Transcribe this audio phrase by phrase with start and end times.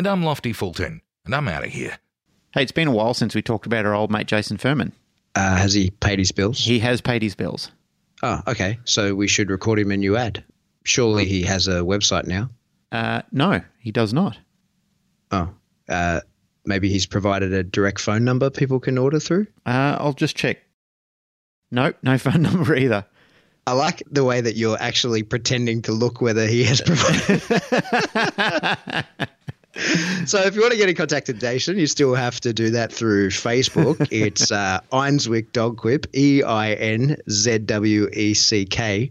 [0.00, 1.98] And I'm Lofty Fulton, and I'm out of here.
[2.54, 4.94] Hey, it's been a while since we talked about our old mate Jason Furman.
[5.34, 6.58] Uh, has he paid his bills?
[6.58, 7.70] He has paid his bills.
[8.22, 8.78] Oh, okay.
[8.84, 10.42] So we should record him a new ad.
[10.84, 12.48] Surely he has a website now.
[12.90, 14.38] Uh, no, he does not.
[15.32, 15.50] Oh,
[15.86, 16.20] uh,
[16.64, 19.48] maybe he's provided a direct phone number people can order through.
[19.66, 20.60] Uh, I'll just check.
[21.70, 23.04] No, no phone number either.
[23.66, 27.42] I like the way that you're actually pretending to look whether he has provided.
[30.26, 32.70] so if you want to get in contact with Jason, you still have to do
[32.70, 34.08] that through Facebook.
[34.10, 39.10] It's uh, Einzweck Dog Quip, E I N Z W E C K.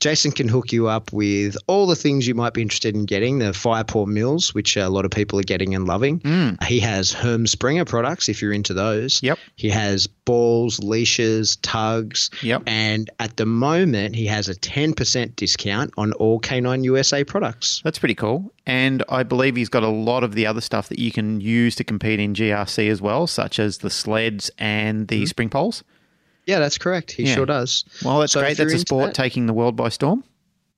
[0.00, 3.38] Jason can hook you up with all the things you might be interested in getting
[3.38, 6.20] the Firepaw mills, which a lot of people are getting and loving.
[6.20, 6.62] Mm.
[6.64, 9.22] He has Herm Sprenger products if you're into those.
[9.22, 9.38] Yep.
[9.56, 12.30] He has balls, leashes, tugs.
[12.42, 12.62] Yep.
[12.66, 17.80] And at the moment, he has a 10% discount on all Canine USA products.
[17.82, 18.52] That's pretty cool.
[18.66, 21.74] And I believe he's got a lot of the other stuff that you can use
[21.76, 25.82] to compete in GRC as well, such as the sleds and the spring poles.
[26.48, 27.12] Yeah, that's correct.
[27.12, 27.34] He Yeah.
[27.34, 27.84] sure does.
[28.02, 28.56] Well, that's So great.
[28.56, 30.24] That's a sport that- taking the world by storm.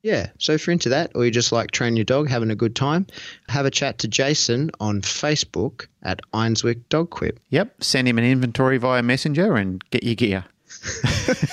[0.02, 2.54] Yeah, so if you're into that, or you just like train your dog, having a
[2.56, 3.06] good time,
[3.48, 7.38] have a chat to Jason on Facebook at Einzweck Dog Quip.
[7.50, 7.84] Yep.
[7.84, 10.44] Send him an inventory via Messenger and get your gear.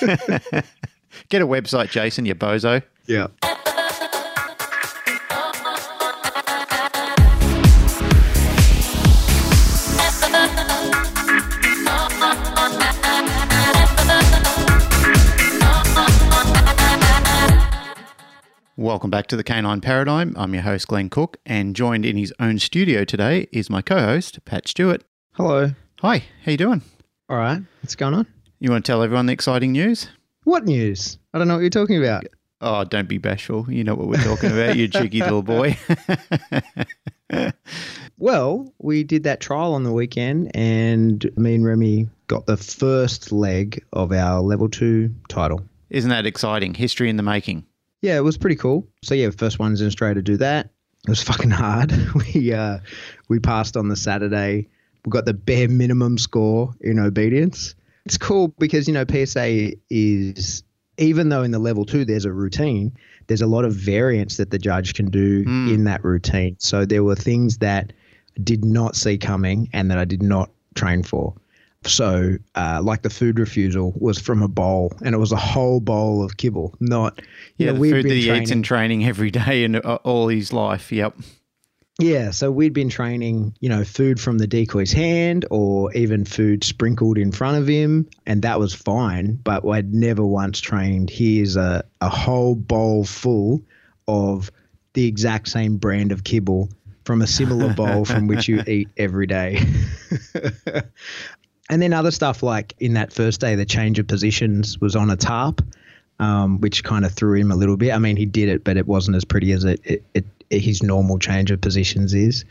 [1.28, 2.82] get a website, Jason, you bozo.
[3.06, 3.26] Yeah.
[18.88, 20.32] Welcome back to the Canine Paradigm.
[20.34, 24.42] I'm your host, Glenn Cook, and joined in his own studio today is my co-host,
[24.46, 25.04] Pat Stuart.
[25.32, 25.72] Hello.
[26.00, 26.80] Hi, how you doing?
[27.28, 27.60] All right.
[27.82, 28.26] What's going on?
[28.60, 30.08] You want to tell everyone the exciting news?
[30.44, 31.18] What news?
[31.34, 32.24] I don't know what you're talking about.
[32.62, 33.70] Oh, don't be bashful.
[33.70, 35.76] You know what we're talking about, you cheeky little boy.
[38.16, 43.32] Well, we did that trial on the weekend, and me and Remy got the first
[43.32, 45.60] leg of our level two title.
[45.90, 46.72] Isn't that exciting?
[46.72, 47.64] History in the making.
[48.02, 48.86] Yeah, it was pretty cool.
[49.02, 50.70] So yeah, first ones in Australia to do that.
[51.06, 51.92] It was fucking hard.
[52.34, 52.78] We uh,
[53.28, 54.68] we passed on the Saturday.
[55.04, 57.74] We got the bare minimum score in obedience.
[58.04, 60.62] It's cool because you know PSA is
[60.98, 62.92] even though in the level two there's a routine,
[63.28, 65.74] there's a lot of variance that the judge can do Mm.
[65.74, 66.56] in that routine.
[66.58, 67.92] So there were things that
[68.36, 71.34] I did not see coming and that I did not train for.
[71.84, 75.80] So, uh, like the food refusal was from a bowl, and it was a whole
[75.80, 77.20] bowl of kibble, not
[77.56, 80.28] Yeah, know, food been that he eats training- in training every day and uh, all
[80.28, 80.90] his life.
[80.92, 81.16] Yep.
[82.00, 86.62] Yeah, so we'd been training, you know, food from the decoy's hand or even food
[86.62, 89.34] sprinkled in front of him, and that was fine.
[89.42, 93.64] But I'd never once trained here's a, a whole bowl full
[94.06, 94.52] of
[94.94, 96.68] the exact same brand of kibble
[97.04, 99.60] from a similar bowl from which you eat every day.
[101.68, 105.10] and then other stuff like in that first day, the change of positions was on
[105.10, 105.60] a tarp,
[106.18, 107.92] um, which kind of threw him a little bit.
[107.92, 110.82] I mean, he did it, but it wasn't as pretty as it, it, it his
[110.82, 112.44] normal change of positions is.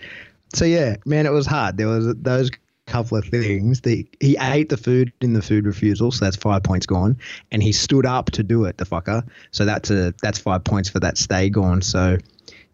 [0.54, 1.78] So yeah, man, it was hard.
[1.78, 2.52] There was those
[2.86, 3.82] couple of things.
[3.82, 7.18] The, he ate the food in the food refusal, so that's five points gone.
[7.52, 9.28] And he stood up to do it, the fucker.
[9.52, 11.82] So that's a that's five points for that stay gone.
[11.82, 12.18] So,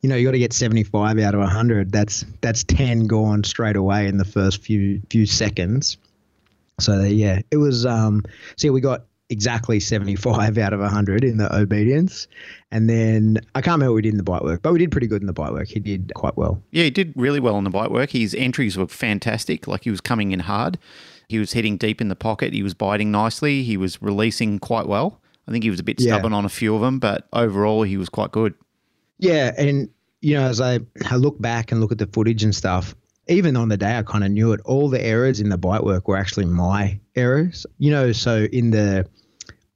[0.02, 1.92] you know, you got to get seventy five out of hundred.
[1.92, 5.98] That's that's ten gone straight away in the first few few seconds.
[6.80, 7.86] So yeah, it was.
[7.86, 8.24] Um,
[8.58, 12.28] so yeah, we got exactly 75 out of 100 in the obedience.
[12.72, 14.92] And then I can't remember what we did in the bite work, but we did
[14.92, 15.68] pretty good in the bite work.
[15.70, 16.62] He did quite well.
[16.72, 18.12] Yeah, he did really well in the bite work.
[18.12, 19.66] His entries were fantastic.
[19.68, 20.78] Like he was coming in hard.
[21.30, 22.54] He was hitting deep in the pocket.
[22.54, 23.64] He was biting nicely.
[23.64, 25.20] He was releasing quite well.
[25.48, 26.14] I think he was a bit Yeah.
[26.14, 28.54] stubborn on a few of them, but overall he was quite good.
[29.20, 29.54] Yeah.
[29.58, 29.90] And,
[30.22, 30.80] you know, as I,
[31.10, 32.94] I look back and look at the footage and stuff,
[33.28, 35.84] even on the day I kind of knew it, all the errors in the bite
[35.84, 37.66] work were actually my errors.
[37.78, 39.08] You know, so in the,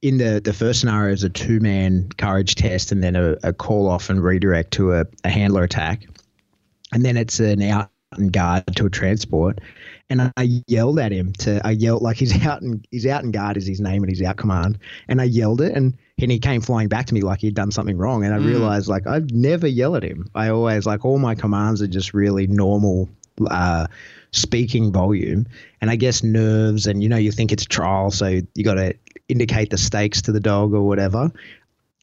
[0.02, 3.54] in the, the first scenario is a two man courage test and then a, a
[3.54, 6.06] call off and redirect to a, a handler attack.
[6.94, 9.60] And then it's an out and guard to a transport.
[10.10, 13.34] And I yelled at him to I yelled like he's out and he's out and
[13.34, 14.78] guard is his name and he's out command.
[15.10, 17.72] And I yelled it and and he came flying back to me like he'd done
[17.72, 18.24] something wrong.
[18.24, 18.46] And I Mm.
[18.46, 20.30] realized like I'd never yell at him.
[20.34, 23.10] I always like all my commands are just really normal
[23.50, 23.88] uh,
[24.32, 25.48] speaking volume.
[25.82, 28.96] And I guess nerves and you know you think it's trial, so you got to
[29.28, 31.32] indicate the stakes to the dog or whatever.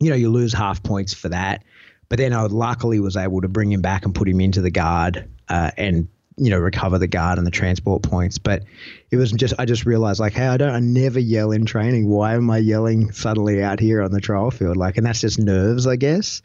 [0.00, 1.64] You know you lose half points for that.
[2.08, 4.70] But then I luckily was able to bring him back and put him into the
[4.70, 8.38] guard uh, and you know recover the guard and the transport points.
[8.38, 8.64] But
[9.10, 12.08] it was just I just realized like, hey, I don't I never yell in training.
[12.08, 14.76] Why am I yelling suddenly out here on the trial field?
[14.76, 16.42] Like, and that's just nerves, I guess.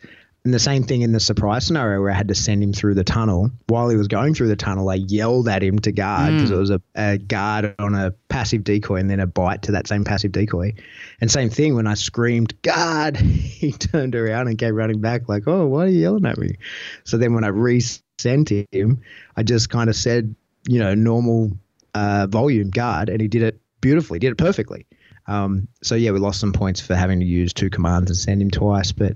[0.50, 2.96] And the same thing in the surprise scenario where I had to send him through
[2.96, 3.52] the tunnel.
[3.68, 6.58] While he was going through the tunnel, I yelled at him to guard because it
[6.58, 10.06] was a, a guard on a passive decoy and then a bite to that same
[10.06, 10.74] passive decoy.
[11.22, 15.44] And same thing when I screamed, guard, he turned around and came running back like,
[15.46, 16.56] oh, why are you yelling at me?
[17.04, 19.02] So then when I resent him,
[19.38, 20.34] I just kind of said,
[20.68, 21.52] you know, normal
[21.94, 24.88] uh, volume guard, and he did it beautifully, did it perfectly.
[25.28, 28.42] Um, so yeah, we lost some points for having to use two commands and send
[28.42, 29.16] him twice, but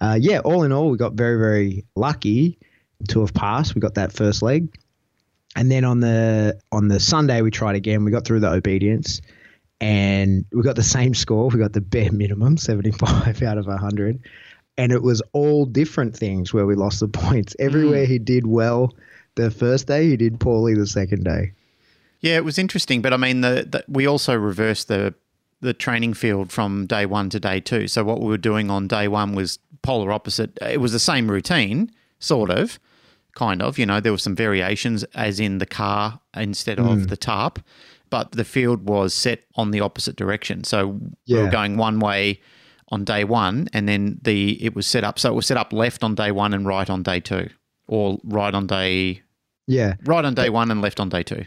[0.00, 2.58] uh, yeah, all in all, we got very very lucky
[3.08, 3.74] to have passed.
[3.74, 4.74] We got that first leg,
[5.56, 8.04] and then on the on the Sunday we tried again.
[8.04, 9.20] We got through the obedience,
[9.80, 11.48] and we got the same score.
[11.48, 14.20] We got the bare minimum, seventy five out of hundred,
[14.76, 17.54] and it was all different things where we lost the points.
[17.58, 18.94] Everywhere he did well
[19.34, 21.52] the first day, he did poorly the second day.
[22.20, 25.14] Yeah, it was interesting, but I mean, the, the we also reversed the
[25.60, 27.88] the training field from day one to day two.
[27.88, 30.56] So what we were doing on day one was polar opposite.
[30.62, 32.78] It was the same routine, sort of,
[33.34, 33.78] kind of.
[33.78, 37.02] You know, there were some variations, as in the car instead of hmm.
[37.04, 37.58] the tarp,
[38.10, 40.64] but the field was set on the opposite direction.
[40.64, 42.40] So we were going one way
[42.90, 45.18] on day one, and then the it was set up.
[45.18, 47.48] So it was set up left on day one and right on day two,
[47.86, 49.22] or right on day
[49.66, 51.44] Yeah, right on day one and left on day two.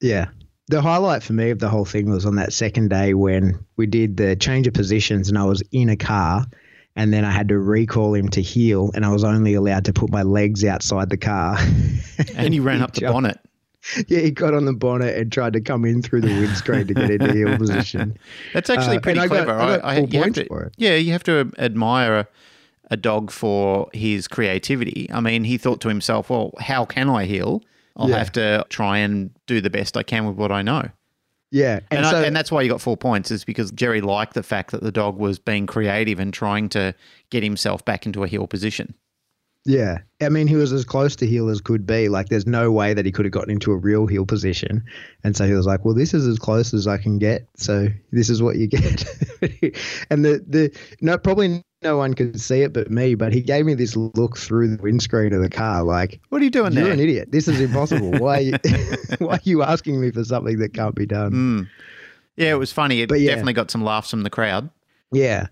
[0.00, 0.26] Yeah.
[0.68, 3.86] The highlight for me of the whole thing was on that second day when we
[3.86, 6.46] did the change of positions and I was in a car
[6.96, 9.92] and then I had to recall him to heel and I was only allowed to
[9.92, 11.58] put my legs outside the car.
[12.34, 13.38] And he ran up the jumped- bonnet.
[14.08, 16.94] yeah, he got on the bonnet and tried to come in through the windscreen to
[16.94, 18.16] get into heel position.
[18.54, 19.60] That's actually Uh, pretty and I got- clever.
[19.60, 20.74] I got full you have points to, for it.
[20.78, 22.28] Yeah, you have to admire a,
[22.90, 25.10] a dog for his creativity.
[25.12, 27.62] I mean, he thought to himself, well, how can I heal?
[27.96, 28.18] I'll Yeah.
[28.18, 30.88] have to try and do the best I can with what I know.
[31.50, 31.80] Yeah.
[31.90, 34.34] And, And, so, I, and that's why you got four points, is because Jerry liked
[34.34, 36.94] the fact that the dog was being creative and trying to
[37.30, 38.94] get himself back into a heel position.
[39.66, 39.98] Yeah.
[40.20, 42.08] I mean, he was as close to heel as could be.
[42.08, 44.84] Like, there's no way that he could have gotten into a real heel position.
[45.22, 47.48] And so he was like, well, this is as close as I can get.
[47.56, 49.04] So this is what you get.
[50.10, 53.66] and the, the, no, probably no one could see it but me, but he gave
[53.66, 56.84] me this look through the windscreen of the car like, What are you doing you're
[56.84, 56.92] there?
[56.92, 57.30] an idiot.
[57.30, 58.10] This is impossible.
[58.12, 58.52] Why, are you,
[59.18, 61.32] why are you asking me for something that can't be done?
[61.32, 61.68] Mm.
[62.36, 63.02] Yeah, it was funny.
[63.02, 63.30] It But yeah.
[63.30, 64.70] definitely got some laughs from the crowd.
[65.12, 65.46] Yeah.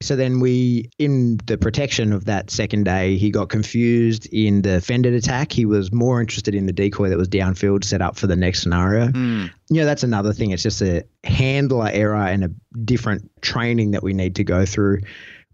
[0.00, 4.80] So then we, in the protection of that second day, he got confused in the
[4.80, 5.52] fended attack.
[5.52, 8.62] He was more interested in the decoy that was downfield set up for the next
[8.62, 9.08] scenario.
[9.08, 9.50] Mm.
[9.70, 10.50] You know, that's another thing.
[10.50, 12.50] It's just a handler error and a
[12.84, 15.00] different training that we need to go through.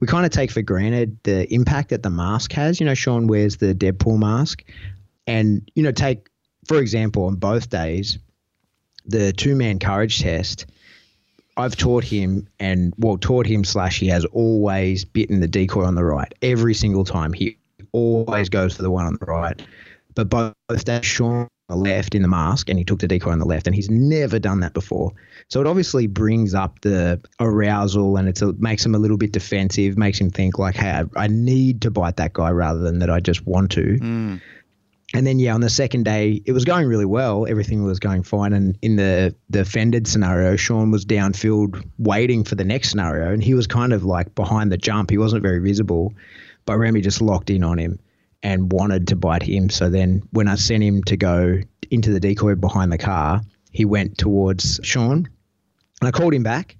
[0.00, 2.80] We kind of take for granted the impact that the mask has.
[2.80, 4.64] You know, Sean wears the Deadpool mask.
[5.26, 6.28] And, you know, take,
[6.66, 8.18] for example, on both days,
[9.04, 10.66] the two man courage test.
[11.56, 15.96] I've taught him and well taught him slash he has always bitten the decoy on
[15.96, 17.32] the right every single time.
[17.32, 17.58] He
[17.90, 19.60] always goes for the one on the right.
[20.14, 23.38] But both days Sean the left in the mask and he took the decoy on
[23.38, 25.12] the left and he's never done that before.
[25.48, 29.98] So it obviously brings up the arousal and it makes him a little bit defensive,
[29.98, 33.20] makes him think like, hey, I, need to bite that guy rather than that I
[33.20, 33.98] just want to.
[34.00, 34.40] Mm.
[35.14, 37.46] And then yeah, on the second day, it was going really well.
[37.46, 38.52] Everything was going fine.
[38.54, 43.42] And in the the fended scenario, Sean was downfield waiting for the next scenario, and
[43.42, 45.08] he was kind of like behind the jump.
[45.08, 46.12] He wasn't very visible,
[46.66, 47.98] but Remy just locked in on him
[48.42, 49.70] and wanted to bite him.
[49.70, 53.40] So then when I sent him to go into the decoy behind the car,
[53.72, 55.28] he went towards Sean,
[56.00, 56.76] and I called him back.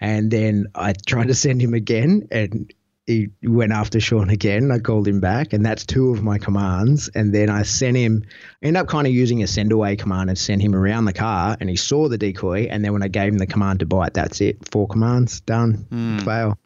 [0.00, 2.72] And then I tried to send him again, and
[3.06, 4.70] he went after Sean again.
[4.70, 7.08] I called him back, and that's two of my commands.
[7.14, 8.22] And then I sent him,
[8.62, 11.12] I ended up kind of using a send away command and sent him around the
[11.12, 12.66] car, and he saw the decoy.
[12.70, 14.68] And then when I gave him the command to bite, that's it.
[14.70, 16.18] Four commands, done, hmm.
[16.18, 16.58] fail.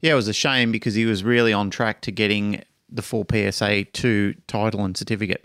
[0.00, 2.62] Yeah, it was a shame because he was really on track to getting
[2.94, 5.44] the full PSA 2 title and certificate.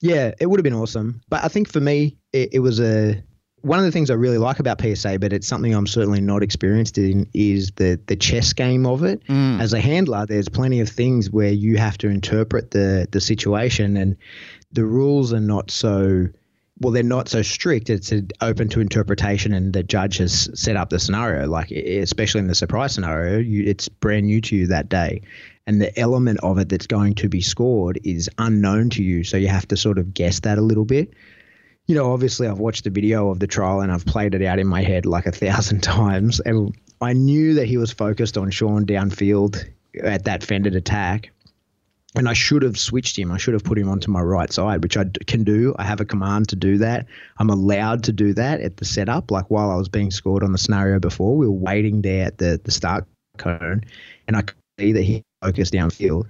[0.00, 1.22] Yeah, it would have been awesome.
[1.28, 3.22] But I think for me, it, it was a
[3.62, 6.42] one of the things I really like about PSA, but it's something I'm certainly not
[6.42, 9.24] experienced in, is the the chess game of it.
[9.26, 9.60] Mm.
[9.60, 13.96] As a handler, there's plenty of things where you have to interpret the the situation,
[13.96, 14.16] and
[14.72, 16.28] the rules are not so
[16.80, 17.90] well, they're not so strict.
[17.90, 21.48] It's open to interpretation, and the judge has set up the scenario.
[21.48, 25.22] Like, especially in the surprise scenario, you, it's brand new to you that day,
[25.68, 29.22] and the element of it that's going to be scored is unknown to you.
[29.22, 31.12] So you have to sort of guess that a little bit.
[31.86, 34.58] You know, obviously, I've watched the video of the trial and I've played it out
[34.58, 38.50] in my head like a thousand times, and I knew that he was focused on
[38.50, 39.62] Sean downfield
[40.02, 41.30] at that fended attack
[42.14, 43.30] and I should have switched him.
[43.30, 45.74] I should have put him onto my right side, which I can do.
[45.78, 47.06] I have a command to do that.
[47.36, 49.30] I'm allowed to do that at the setup.
[49.30, 52.38] Like while I was being scored on the scenario before, we were waiting there at
[52.38, 53.06] the, the start
[53.36, 53.84] cone,
[54.26, 56.26] and I could see that he focused downfield.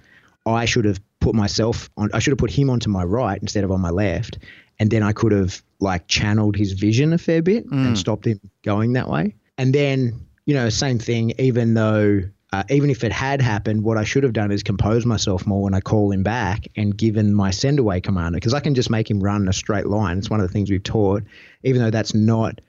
[0.46, 2.10] I should have put myself on.
[2.14, 4.38] I should have put him onto my right instead of on my left,
[4.78, 7.86] and then I could have like channeled his vision a fair bit mm.
[7.86, 9.34] and stopped him going that way.
[9.58, 11.34] And then you know, same thing.
[11.38, 12.22] Even though
[12.52, 15.62] uh, even if it had happened, what I should have done is compose myself more
[15.62, 18.88] when I call him back and given my send away commander because I can just
[18.88, 20.18] make him run a straight line.
[20.18, 21.22] It's one of the things we've taught,
[21.62, 22.60] even though that's not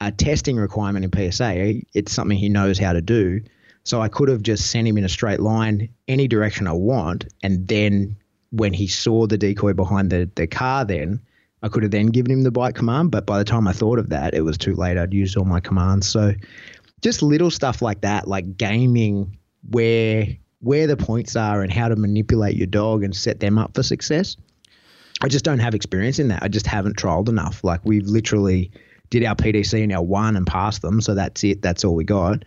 [0.00, 1.82] a testing requirement in PSA.
[1.94, 3.40] It's something he knows how to do.
[3.84, 7.26] So I could have just sent him in a straight line any direction I want,
[7.42, 8.16] and then
[8.50, 11.20] when he saw the decoy behind the the car, then
[11.62, 13.10] I could have then given him the bite command.
[13.10, 14.96] But by the time I thought of that, it was too late.
[14.96, 16.06] I'd used all my commands.
[16.06, 16.34] So
[17.00, 19.38] just little stuff like that, like gaming
[19.70, 20.26] where
[20.60, 23.82] where the points are and how to manipulate your dog and set them up for
[23.82, 24.36] success.
[25.22, 26.42] I just don't have experience in that.
[26.42, 27.62] I just haven't trialed enough.
[27.64, 28.70] Like we've literally
[29.10, 31.62] did our PDC in our one and passed them, so that's it.
[31.62, 32.44] That's all we got.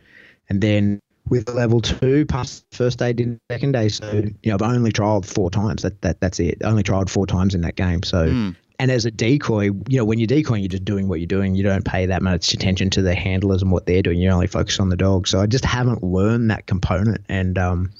[0.50, 3.89] And then with level two, passed first day, did second day.
[3.89, 5.83] So you know, I've only trialed four times.
[5.83, 6.57] That that that's it.
[6.63, 8.03] only trialed four times in that game.
[8.03, 8.55] So mm.
[8.81, 11.53] And as a decoy, you know, when you're decoying, you're just doing what you're doing.
[11.53, 14.17] You don't pay that much attention to the handlers and what they're doing.
[14.17, 15.27] You're only focused on the dog.
[15.27, 17.91] So I just haven't learned that component, and um,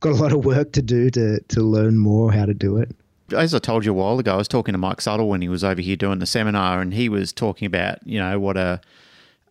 [0.00, 2.90] got a lot of work to do to to learn more how to do it.
[3.32, 5.48] As I told you a while ago, I was talking to Mike Suttle when he
[5.48, 8.80] was over here doing the seminar, and he was talking about you know what a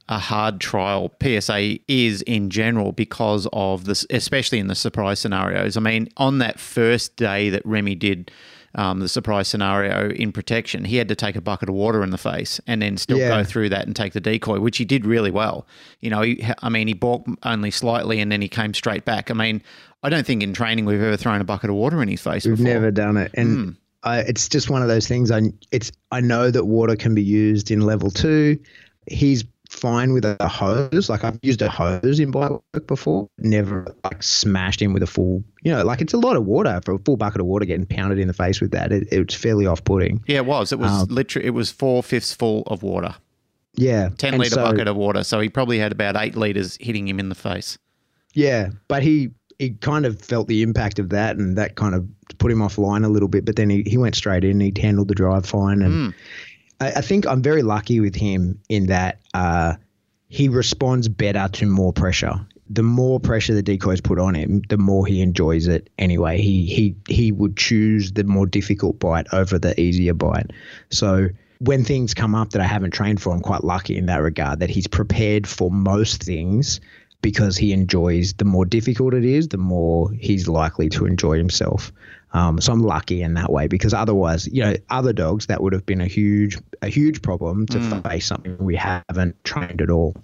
[0.09, 5.77] a hard trial PSA is in general because of this, especially in the surprise scenarios.
[5.77, 8.31] I mean, on that first day that Remy did
[8.73, 12.09] um, the surprise scenario in protection, he had to take a bucket of water in
[12.09, 13.29] the face and then still yeah.
[13.29, 15.67] go through that and take the decoy, which he did really well.
[16.01, 19.29] You know, he, I mean, he balked only slightly and then he came straight back.
[19.29, 19.61] I mean,
[20.01, 22.45] I don't think in training we've ever thrown a bucket of water in his face.
[22.45, 22.73] We've before.
[22.73, 23.77] never done it, and mm.
[24.03, 25.29] I, it's just one of those things.
[25.29, 28.57] I it's I know that water can be used in level two.
[29.07, 29.43] He's
[29.79, 31.09] fine with a hose.
[31.09, 35.07] Like I've used a hose in bite work before, never like smashed in with a
[35.07, 37.65] full, you know, like it's a lot of water for a full bucket of water
[37.65, 38.91] getting pounded in the face with that.
[38.91, 40.23] It, it was fairly off putting.
[40.27, 40.71] Yeah, it was.
[40.71, 43.15] It was um, literally, it was four fifths full of water.
[43.75, 44.09] Yeah.
[44.17, 45.23] 10 litre so, bucket of water.
[45.23, 47.77] So he probably had about eight litres hitting him in the face.
[48.33, 48.69] Yeah.
[48.87, 52.07] But he, he kind of felt the impact of that and that kind of
[52.37, 53.45] put him offline a little bit.
[53.45, 54.59] But then he, he went straight in.
[54.59, 56.15] He handled the drive fine and mm.
[56.79, 59.75] I, I think I'm very lucky with him in that uh,
[60.27, 62.45] he responds better to more pressure.
[62.71, 65.89] The more pressure the decoys put on him, the more he enjoys it.
[65.97, 70.51] Anyway, he he he would choose the more difficult bite over the easier bite.
[70.91, 74.21] So when things come up that I haven't trained for, I'm quite lucky in that
[74.21, 76.79] regard that he's prepared for most things
[77.21, 81.91] because he enjoys the more difficult it is, the more he's likely to enjoy himself.
[82.31, 85.73] Um, so I'm lucky in that way because otherwise, you know, other dogs that would
[85.73, 88.07] have been a huge a huge problem to mm.
[88.07, 90.15] face something we haven't trained at all.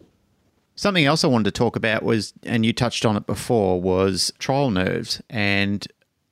[0.76, 4.34] Something else I wanted to talk about was, and you touched on it before, was
[4.40, 5.22] trial nerves.
[5.30, 5.88] And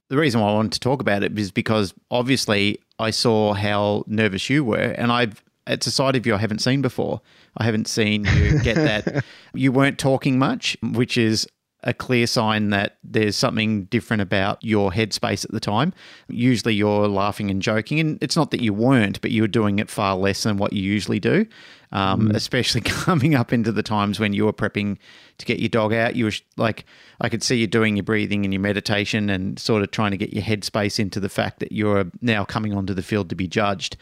[0.09, 4.03] the reason why I wanted to talk about it is because obviously I saw how
[4.05, 7.21] nervous you were, and I've it's a side of you I haven't seen before.
[7.57, 9.23] I haven't seen you get that.
[9.53, 11.47] you weren't talking much, which is
[11.83, 15.93] a clear sign that there's something different about your headspace at the time.
[16.29, 19.79] Usually you're laughing and joking, and it's not that you weren't, but you were doing
[19.79, 21.45] it far less than what you usually do.
[21.91, 22.35] Um, mm.
[22.35, 24.97] Especially coming up into the times when you were prepping
[25.37, 26.85] to get your dog out, you were like,
[27.21, 30.17] I could see you doing your breathing and your meditation and sort of trying to
[30.17, 33.47] get your headspace into the fact that you're now coming onto the field to be
[33.47, 33.95] judged.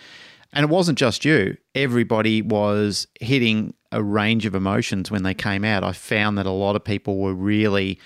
[0.54, 5.64] And it wasn't just you, everybody was hitting a range of emotions when they came
[5.64, 5.84] out.
[5.84, 8.00] I found that a lot of people were really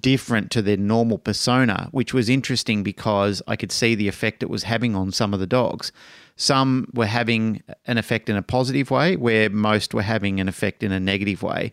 [0.00, 4.50] different to their normal persona, which was interesting because I could see the effect it
[4.50, 5.92] was having on some of the dogs.
[6.36, 10.82] Some were having an effect in a positive way, where most were having an effect
[10.82, 11.72] in a negative way.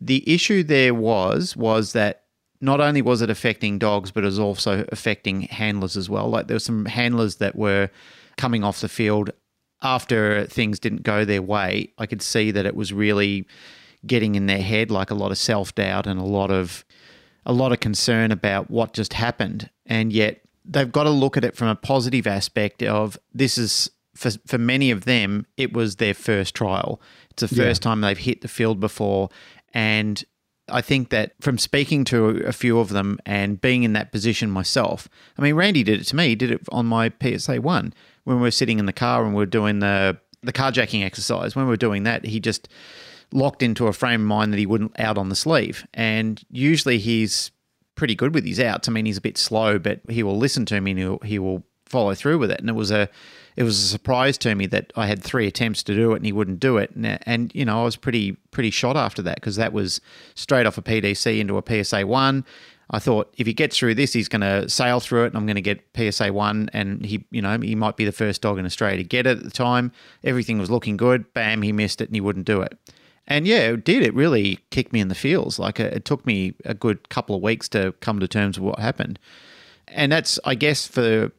[0.00, 2.24] The issue there was was that
[2.60, 6.28] not only was it affecting dogs, but it was also affecting handlers as well.
[6.28, 7.90] Like there were some handlers that were
[8.36, 9.30] coming off the field
[9.82, 13.46] after things didn't go their way, I could see that it was really
[14.06, 16.84] getting in their head like a lot of self-doubt and a lot of
[17.46, 21.44] a lot of concern about what just happened and yet they've got to look at
[21.44, 25.96] it from a positive aspect of this is for for many of them, it was
[25.96, 27.00] their first trial.
[27.30, 27.64] It's the Yeah.
[27.68, 29.30] first time they've hit the field before,
[29.72, 30.22] and
[30.68, 34.50] I think that from speaking to a few of them and being in that position
[34.50, 35.08] myself,
[35.38, 36.28] I mean, Randy did it to me.
[36.28, 37.92] He did it on my PSA one
[38.24, 41.54] when we were sitting in the car and we are doing the the carjacking exercise.
[41.54, 42.68] When we were doing that, he just
[43.32, 45.86] locked into a frame of mind that he wouldn't out on the sleeve.
[45.94, 47.50] And usually he's
[47.94, 48.88] pretty good with his outs.
[48.88, 51.38] I mean, he's a bit slow, but he will listen to me and he'll, he
[51.38, 52.60] will follow through with it.
[52.60, 53.08] And it was a
[53.56, 56.24] it was a surprise to me that I had three attempts to do it and
[56.24, 56.92] he wouldn't do it.
[56.92, 60.00] And, and you know, I was pretty pretty shot after that because that was
[60.34, 62.44] straight off a PDC into a PSA one.
[62.90, 65.46] I thought if he gets through this, he's going to sail through it, and I'm
[65.46, 68.58] going to get PSA one, and he, you know, he might be the first dog
[68.58, 69.92] in Australia to get it at the time.
[70.24, 71.32] Everything was looking good.
[71.32, 72.76] Bam, he missed it, and he wouldn't do it.
[73.28, 74.02] And yeah, it did.
[74.02, 75.58] It really kicked me in the feels.
[75.58, 78.80] Like it, took me a good couple of weeks to come to terms with what
[78.80, 79.20] happened.
[79.86, 81.30] And that's, I guess, for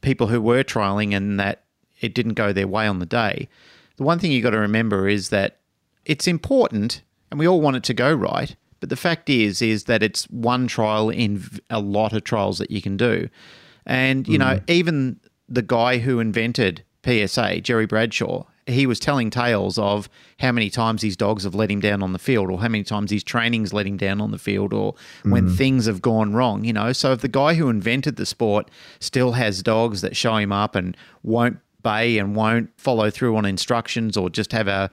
[0.00, 1.64] people who were trialing and that
[2.00, 3.48] it didn't go their way on the day.
[3.96, 5.58] The one thing you got to remember is that
[6.06, 8.56] it's important, and we all want it to go right.
[8.86, 12.70] But the fact is, is that it's one trial in a lot of trials that
[12.70, 13.28] you can do.
[13.84, 14.64] And you know, hmm.
[14.68, 20.70] even the guy who invented PSA, Jerry Bradshaw, he was telling tales of how many
[20.70, 23.24] times his dogs have let him down on the field, or how many times his
[23.24, 25.54] training's let him down on the field, or when hmm.
[25.54, 26.64] things have gone wrong.
[26.64, 30.36] You know, so if the guy who invented the sport still has dogs that show
[30.36, 34.92] him up and won't bay and won't follow through on instructions, or just have a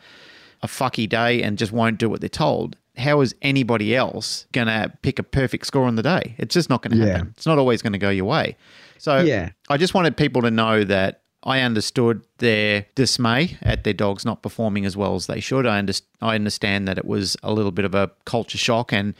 [0.63, 2.77] a fucky day and just won't do what they're told.
[2.97, 6.35] How is anybody else going to pick a perfect score on the day?
[6.37, 7.13] It's just not going to Yeah.
[7.13, 7.33] happen.
[7.35, 8.55] It's not always going to go your way.
[8.99, 9.49] So Yeah.
[9.69, 14.41] I just wanted people to know that I understood their dismay at their dogs not
[14.43, 15.65] performing as well as they should.
[15.65, 19.13] I, under- I understand that it was a little bit of a culture shock and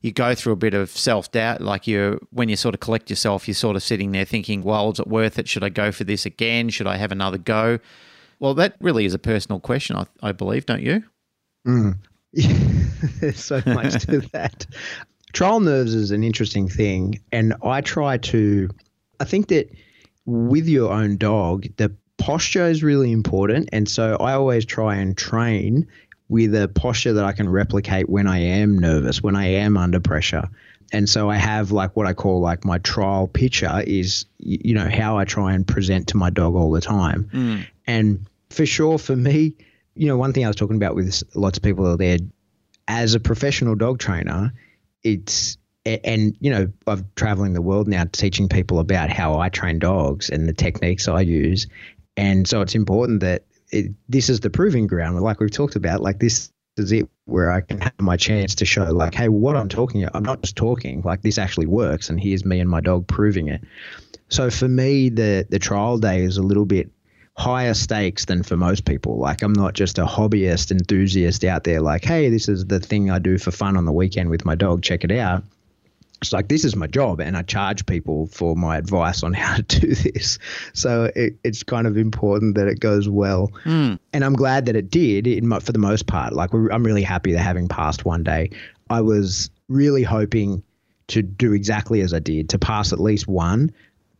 [0.00, 1.60] you go through a bit of self doubt.
[1.60, 4.90] Like you, when you sort of collect yourself, you're sort of sitting there thinking, well,
[4.92, 5.48] is it worth it?
[5.48, 6.68] Should I go for this again?
[6.70, 7.78] Should I have another go?
[8.38, 11.02] Well, that really is a personal question, I, I believe, don't you?
[11.66, 11.96] Mm.
[13.20, 14.66] There's so much to that.
[15.32, 17.20] Trial nerves is an interesting thing.
[17.32, 18.70] And I try to,
[19.20, 19.70] I think that
[20.24, 23.68] with your own dog, the posture is really important.
[23.72, 25.86] And so I always try and train
[26.28, 30.00] with a posture that I can replicate when I am nervous, when I am under
[30.00, 30.48] pressure.
[30.92, 34.88] And so I have like what I call like my trial picture is, you know,
[34.88, 37.28] how I try and present to my dog all the time.
[37.32, 37.66] Mm.
[37.86, 39.54] And for sure, for me,
[39.94, 42.18] you know, one thing I was talking about with lots of people out there,
[42.88, 44.52] as a professional dog trainer,
[45.02, 49.78] it's and you know I'm traveling the world now teaching people about how I train
[49.78, 51.66] dogs and the techniques I use,
[52.16, 55.20] and so it's important that it, this is the proving ground.
[55.20, 58.66] Like we've talked about, like this is it where I can have my chance to
[58.66, 61.02] show, like, hey, what I'm talking, I'm not just talking.
[61.02, 63.62] Like this actually works, and here's me and my dog proving it.
[64.28, 66.90] So for me, the the trial day is a little bit
[67.36, 69.18] higher stakes than for most people.
[69.18, 73.10] Like I'm not just a hobbyist enthusiast out there like, hey, this is the thing
[73.10, 75.44] I do for fun on the weekend with my dog, check it out.
[76.22, 79.56] It's like this is my job and I charge people for my advice on how
[79.56, 80.38] to do this.
[80.72, 83.50] So it, it's kind of important that it goes well.
[83.64, 83.94] Hmm.
[84.14, 86.32] And I'm glad that it did in, mo- for the most part.
[86.32, 88.50] Like we're, I'm really happy that having passed one day,
[88.88, 90.62] I was really hoping
[91.08, 93.72] to do exactly as I did, to pass at least one.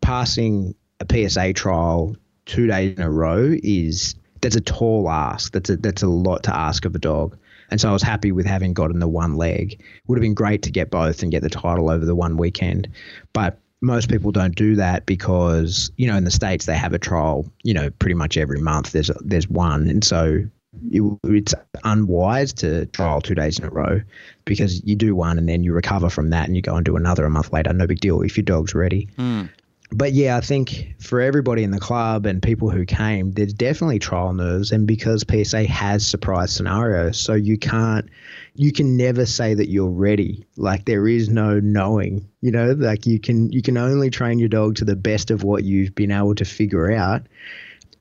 [0.03, 2.15] Passing a PSA trial
[2.47, 5.53] two days in a row is that's a tall ask.
[5.53, 7.37] That's a that's a lot to ask of a dog.
[7.71, 9.83] And so I was happy with having gotten the one leg.
[10.07, 12.89] Would have been great to get both and get the title over the one weekend.
[13.33, 16.99] But most people don't do that because, you know, in the States they have a
[16.99, 19.89] trial, you know, pretty much every month there's a, there's one.
[19.89, 20.45] And so
[20.91, 21.55] it, it's
[21.85, 24.01] unwise to trial two days in a row
[24.45, 26.97] because you do one and then you recover from that and you go and do
[26.97, 27.73] another a month later.
[27.73, 29.09] No big deal if your dog's ready.
[29.17, 29.45] Hmm.
[29.93, 34.01] But yeah, I think for everybody in the club and people who came, there's definitely
[34.01, 34.73] trial nerves.
[34.73, 38.09] And because PSA has surprise scenarios, so you can't,
[38.55, 40.45] you can never say that you're ready.
[40.57, 44.49] Like there is no knowing, you know, like you can, you can only train your
[44.49, 47.27] dog to the best of what you've been able to figure out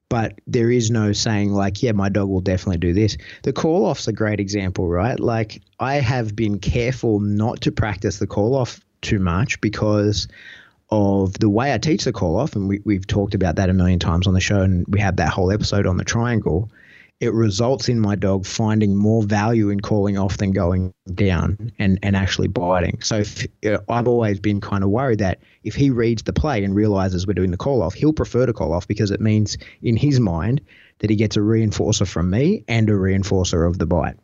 [0.08, 3.86] but there is no saying like yeah my dog will definitely do this the call
[3.86, 8.56] off's a great example right like i have been careful not to practice the call
[8.56, 10.28] off too much because
[10.89, 13.74] of the way i teach the call off and we, we've talked about that a
[13.74, 16.69] million times on the show and we have that whole episode on the triangle
[17.21, 21.98] it results in my dog finding more value in calling off than going down and,
[22.04, 23.02] and actually biting.
[23.02, 26.63] So if, uh, I've always been kind of worried that if he reads the play
[26.63, 29.58] and realizes we're doing the call off, he'll prefer to call off because it means
[29.82, 30.60] in his mind
[31.00, 34.15] that he gets a reinforcer from me and a reinforcer of the bite.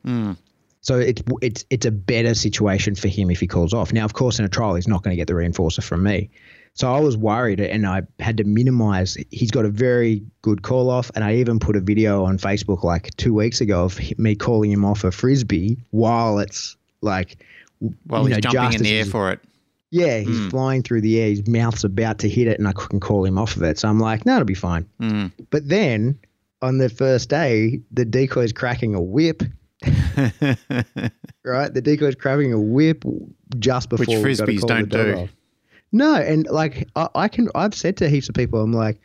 [0.82, 3.94] So it's it's it's a better situation for him if he calls off.
[3.94, 6.32] Now, of course, in a trial, he's not going to get the reinforcer from me.
[6.74, 9.18] So I was worried and I had to minimize.
[9.30, 11.12] He's got a very good call off.
[11.16, 14.72] And I even put a video on Facebook like two weeks ago of me calling
[14.72, 17.44] him off a frisbee while it's like,
[18.08, 19.40] well, he's know, jumping in the air for it.
[19.90, 20.50] Yeah, he's mm.
[20.50, 21.30] flying through the air.
[21.30, 23.78] His mouth's about to hit it, and I couldn't call him off of it.
[23.78, 24.88] So I'm like, no, it'll be fine.
[25.02, 25.34] Mm.
[25.50, 26.18] But then
[26.62, 29.44] on the first day, the decoy's cracking a whip.
[31.44, 31.74] right?
[31.74, 33.04] The decoy's cracking a whip
[33.60, 35.16] just before Which frisbees don't do.
[35.18, 35.30] Off.
[35.92, 39.00] No, and like I, I, can, I've said to heaps of people, I'm like,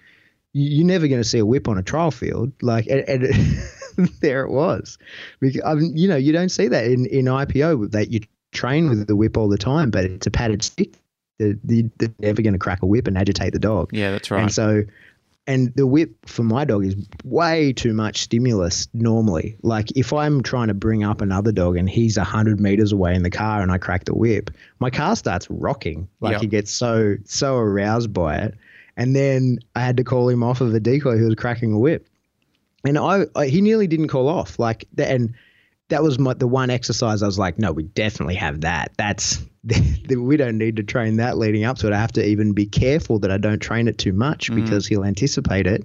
[0.52, 2.52] you're never going to see a whip on a trial field.
[2.62, 4.96] Like, and, and there it was.
[5.40, 8.20] Because, I mean, you know, you don't see that in in IPO that you
[8.52, 10.94] train with the whip all the time, but it's a padded stick.
[11.38, 13.90] They're, they're never going to crack a whip and agitate the dog.
[13.92, 14.42] Yeah, that's right.
[14.42, 14.84] And so
[15.46, 19.56] and the whip for my dog is way too much stimulus normally.
[19.62, 23.22] Like if I'm trying to bring up another dog and he's 100 meters away in
[23.22, 26.08] the car and I crack the whip, my car starts rocking.
[26.20, 26.40] Like yep.
[26.40, 28.54] he gets so, so aroused by it.
[28.96, 31.78] And then I had to call him off of a decoy who was cracking a
[31.78, 32.08] whip.
[32.84, 34.58] And I, I he nearly didn't call off.
[34.58, 35.34] Like, and
[35.88, 38.92] that was my, the one exercise I was like, no, we definitely have that.
[38.96, 39.44] That's
[40.08, 41.92] we don't need to train that leading up to it.
[41.92, 44.56] I have to even be careful that I don't train it too much mm.
[44.56, 45.84] because he'll anticipate it.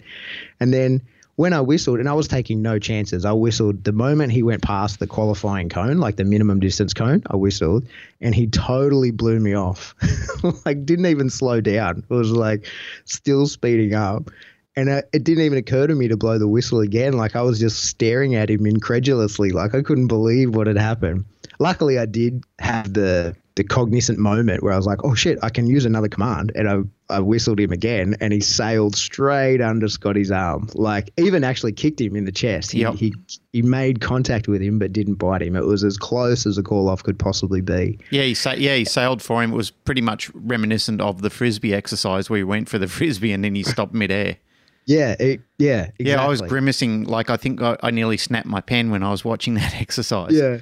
[0.60, 1.02] And then
[1.36, 4.62] when I whistled, and I was taking no chances, I whistled the moment he went
[4.62, 7.24] past the qualifying cone, like the minimum distance cone.
[7.28, 7.88] I whistled,
[8.20, 9.96] and he totally blew me off.
[10.65, 12.04] like didn't even slow down.
[12.10, 12.67] It was like
[13.06, 14.30] still speeding up.
[14.76, 17.13] And it didn't even occur to me to blow the whistle again.
[17.13, 19.50] Like I was just staring at him incredulously.
[19.52, 21.26] Like I couldn't believe what had happened.
[21.60, 25.50] Luckily, I did have the the cognizant moment where I was like, oh shit, I
[25.50, 26.52] can use another command.
[26.56, 30.70] And I, I whistled him again and he sailed straight under Scotty's arm.
[30.74, 32.72] Like even actually kicked him in the chest.
[32.72, 32.96] He, yep.
[32.96, 33.14] he,
[33.52, 35.56] he made contact with him but didn't bite him.
[35.56, 38.00] It was as close as a call off could possibly be.
[38.10, 39.52] Yeah, he sa- yeah, he sailed for him.
[39.52, 43.34] It was pretty much reminiscent of the frisbee exercise where he went for the frisbee
[43.34, 44.38] and then he stopped midair.
[44.86, 46.06] Yeah, it, yeah, exactly.
[46.08, 47.04] Yeah, I was grimacing.
[47.04, 50.34] Like, I think I, I, nearly snapped my pen when I was watching that exercise.
[50.34, 50.58] Yeah.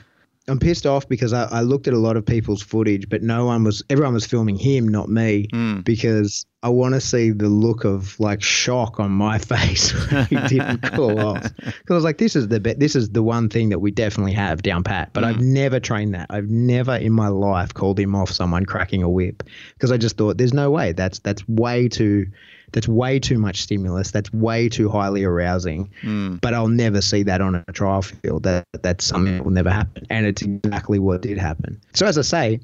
[0.49, 3.45] I'm pissed off because I, I, looked at a lot of people's footage, but no
[3.45, 5.83] one was, everyone was filming him, not me, mm.
[5.83, 10.35] because I want to see the look of like shock on my face when he
[10.47, 11.43] didn't call off.
[11.55, 13.91] Because I was like, this is the be- this is the one thing that we
[13.91, 15.27] definitely have down pat, but mm.
[15.27, 16.27] I've never trained that.
[16.29, 20.17] I've never in my life called him off someone cracking a whip because I just
[20.17, 20.91] thought there's no way.
[20.91, 22.27] That's that's way too
[22.71, 24.11] that's way too much stimulus.
[24.11, 25.91] That's way too highly arousing.
[26.01, 26.41] Mm.
[26.41, 28.43] But I'll never see that on a trial field.
[28.43, 30.05] That that's something that will never happen.
[30.09, 31.81] And it's exactly what did happen.
[31.93, 32.59] So as I say,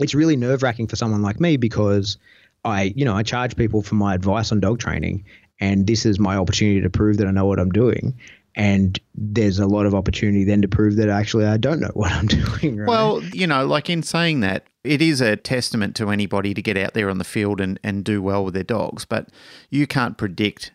[0.00, 2.18] it's really nerve wracking for someone like me because
[2.64, 5.24] I, you know, I charge people for my advice on dog training,
[5.60, 8.14] and this is my opportunity to prove that I know what I'm doing
[8.54, 12.12] and there's a lot of opportunity then to prove that actually I don't know what
[12.12, 12.78] I'm doing.
[12.78, 12.88] Right?
[12.88, 16.76] Well, you know, like in saying that, it is a testament to anybody to get
[16.76, 19.28] out there on the field and, and do well with their dogs, but
[19.70, 20.72] you can't predict.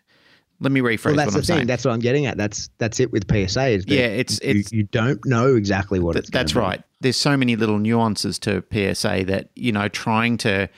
[0.60, 1.56] Let me rephrase well, that's what the I'm thing.
[1.56, 1.66] saying.
[1.68, 2.36] That's what I'm getting at.
[2.36, 3.68] That's that's it with PSA.
[3.68, 6.26] Is yeah, it's you, it's you don't know exactly what.
[6.32, 6.82] That's right.
[7.00, 10.68] There's so many little nuances to PSA that you know trying to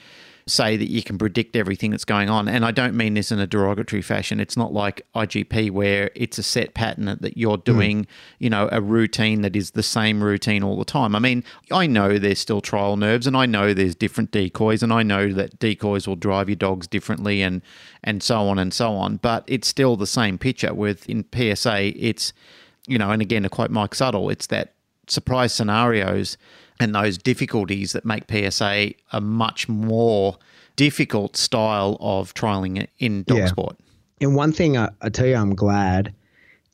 [0.51, 2.47] say that you can predict everything that's going on.
[2.47, 4.39] And I don't mean this in a derogatory fashion.
[4.39, 7.63] It's not like IGP where it's a set pattern that you're hmm.
[7.63, 8.07] doing, mm.
[8.39, 11.15] you know, a routine that is the same routine all the time.
[11.15, 14.93] I mean, I know there's still trial nerves and I know there's different decoys and
[14.93, 17.61] I know that decoys will drive your dogs differently and
[18.03, 21.93] and so on and so on, but it's still the same picture with in PSA
[21.95, 22.33] it's
[22.87, 24.73] you know, and again to quote Mike Suttle, it's that
[25.07, 26.37] surprise scenarios
[26.81, 30.37] and those difficulties that make PSA a much more
[30.75, 33.45] difficult style of trialing in dog yeah.
[33.45, 33.77] sport.
[34.19, 36.11] And one thing I, I tell you, I'm glad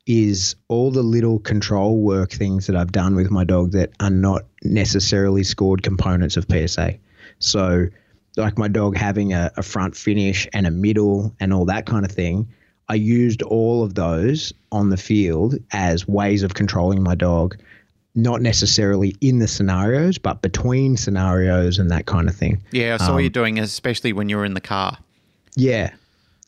[0.06, 4.10] is all the little control work things that I've done with my dog that are
[4.10, 6.94] not necessarily scored components of PSA.
[7.40, 7.88] So,
[8.38, 12.06] like my dog having a, a front finish and a middle and all that kind
[12.06, 12.48] of thing,
[12.88, 17.58] I used all of those on the field as ways of controlling my dog
[18.18, 22.62] not necessarily in the scenarios, but between scenarios and that kind of thing.
[22.72, 24.98] Yeah, I saw um, you doing, especially when you were in the car.
[25.56, 25.92] Yeah,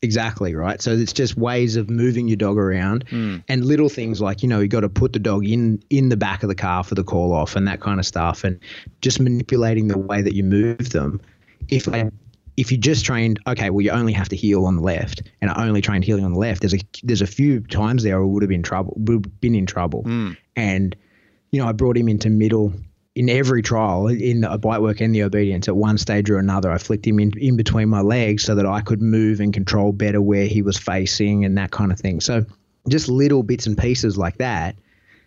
[0.02, 0.82] exactly right.
[0.82, 3.44] So it's just ways of moving your dog around mm.
[3.48, 6.18] and little things like you know you got to put the dog in in the
[6.18, 8.60] back of the car for the call off and that kind of stuff, and
[9.02, 11.22] just manipulating the way that you move them.
[11.70, 12.10] If I
[12.58, 15.52] if you just trained, okay, well, you only have to heel on the left, and
[15.52, 16.62] I only trained healing on the left.
[16.62, 19.54] There's a there's a few times there I would have been trouble, would have been
[19.54, 20.36] in trouble, mm.
[20.56, 20.96] and
[21.52, 22.74] you know, I brought him into middle
[23.16, 26.72] in every trial in the bite work and the obedience at one stage or another.
[26.72, 29.92] I flicked him in, in between my legs so that I could move and control
[29.92, 32.22] better where he was facing and that kind of thing.
[32.22, 32.46] So
[32.88, 34.76] just little bits and pieces like that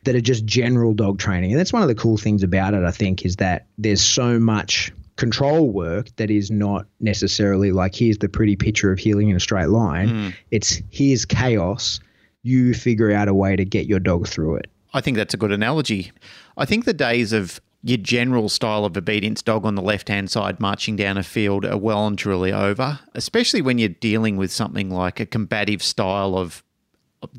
[0.04, 1.52] that are just general dog training.
[1.52, 4.38] And that's one of the cool things about it, I think, is that there's so
[4.38, 9.36] much control work that is not necessarily like here's the pretty picture of healing in
[9.36, 10.08] a straight line.
[10.08, 10.34] Mm.
[10.50, 12.00] It's here's chaos.
[12.42, 14.70] You figure out a way to get your dog through it.
[14.94, 16.12] I think that's a good analogy.
[16.56, 20.30] I think the days of your general style of obedience dog on the left hand
[20.30, 24.52] side marching down a field are well and truly over, especially when you're dealing with
[24.52, 26.62] something like a combative style of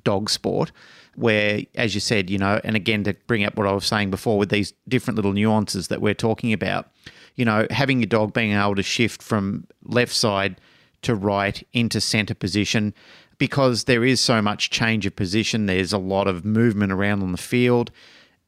[0.04, 0.72] dog sport
[1.16, 4.10] where as you said you know and again to bring up what i was saying
[4.10, 6.90] before with these different little nuances that we're talking about
[7.36, 10.60] you know having your dog being able to shift from left side
[11.02, 12.94] to right into center position
[13.38, 17.32] because there is so much change of position there's a lot of movement around on
[17.32, 17.92] the field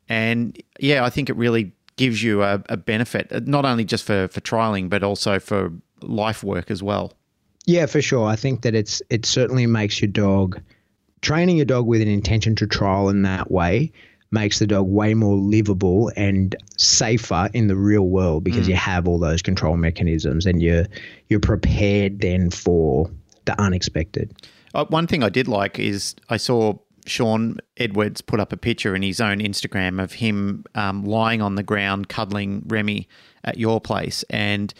[0.09, 4.03] and yeah i think it really gives you a, a benefit uh, not only just
[4.03, 5.71] for for trialing but also for
[6.01, 7.13] life work as well
[7.65, 8.27] Yeah, for sure.
[8.27, 10.61] I think that it's it certainly makes your dog
[11.21, 13.91] training your dog with an intention to trial in that way
[14.31, 18.69] makes the dog way more livable and safer in the real world because mm.
[18.69, 20.85] you have all those control mechanisms and you're
[21.29, 23.09] you're prepared then for
[23.45, 24.31] the unexpected.
[24.75, 28.95] Uh, one thing I did like is I saw Sean Edwards put up a picture
[28.95, 33.07] in his own Instagram of him um, lying on the ground cuddling Remy
[33.43, 34.73] at your place, and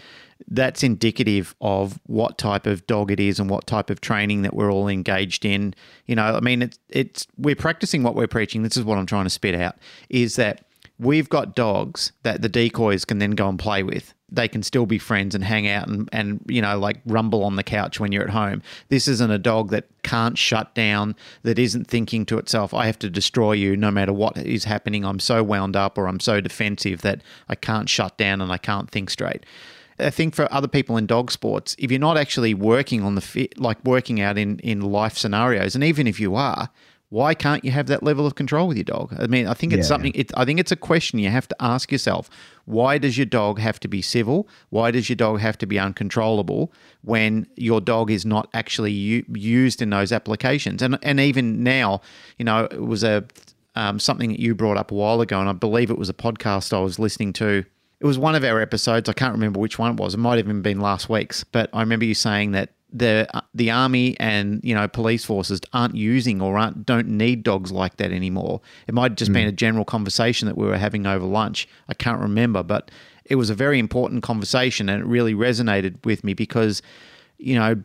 [0.47, 4.53] that's indicative of what type of dog it is and what type of training that
[4.53, 5.73] we're all engaged in.
[6.07, 8.63] You know, I mean, it's it's we're practicing what we're preaching.
[8.63, 9.77] This is what I'm trying to spit out:
[10.09, 10.65] is that
[10.99, 14.13] we've got dogs that the decoys can then go and play with.
[14.31, 17.55] They can still be friends and hang out and, and you know like rumble on
[17.55, 18.61] the couch when you're at home.
[18.89, 22.99] This isn't a dog that can't shut down, that isn't thinking to itself, I have
[22.99, 25.05] to destroy you no matter what is happening.
[25.05, 28.57] I'm so wound up or I'm so defensive that I can't shut down and I
[28.57, 29.45] can't think straight.
[29.97, 33.49] I think for other people in dog sports, if you're not actually working on the
[33.57, 36.69] like working out in, in life scenarios, and even if you are,
[37.09, 39.15] why can't you have that level of control with your dog?
[39.17, 39.95] I mean, I think it's Yeah.
[39.95, 40.11] something.
[40.15, 42.29] It, I think it's a question you have to ask yourself.
[42.65, 44.47] Why does your dog have to be civil?
[44.69, 49.25] Why does your dog have to be uncontrollable when your dog is not actually u-
[49.33, 50.81] used in those applications?
[50.81, 52.01] And and even now,
[52.37, 53.23] you know, it was a
[53.75, 56.13] um, something that you brought up a while ago, and I believe it was a
[56.13, 57.65] podcast I was listening to.
[57.99, 59.07] It was one of our episodes.
[59.09, 60.13] I can't remember which one it was.
[60.13, 63.41] It might have even been last week's, but I remember you saying that the uh,
[63.53, 67.97] the army and you know police forces aren't using or aren't don't need dogs like
[67.97, 68.61] that anymore.
[68.87, 69.33] It might have just hmm.
[69.33, 71.67] been a general conversation that we were having over lunch.
[71.89, 72.89] I can't remember, but
[73.25, 76.81] it was a very important conversation and it really resonated with me because
[77.37, 77.83] you know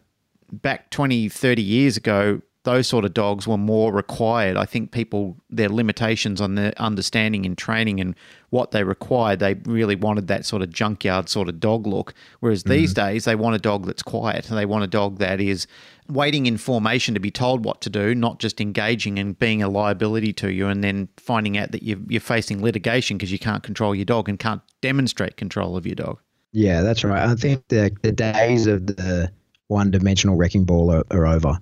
[0.53, 4.57] back 20 30 years ago those sort of dogs were more required.
[4.57, 8.15] I think people their limitations on their understanding and training and
[8.51, 12.13] what they required they really wanted that sort of junkyard sort of dog look.
[12.41, 12.73] Whereas mm-hmm.
[12.73, 14.49] these days they want a dog that's quiet.
[14.51, 15.67] And they want a dog that is
[16.09, 19.69] waiting in formation to be told what to do not just engaging and being a
[19.69, 23.63] liability to you and then finding out that you're, you're facing litigation because you can't
[23.63, 26.19] control your dog and can't demonstrate control of your dog.
[26.53, 27.23] Yeah, that's right.
[27.23, 29.31] I think the the days of the
[29.71, 31.59] one dimensional wrecking ball are, are over.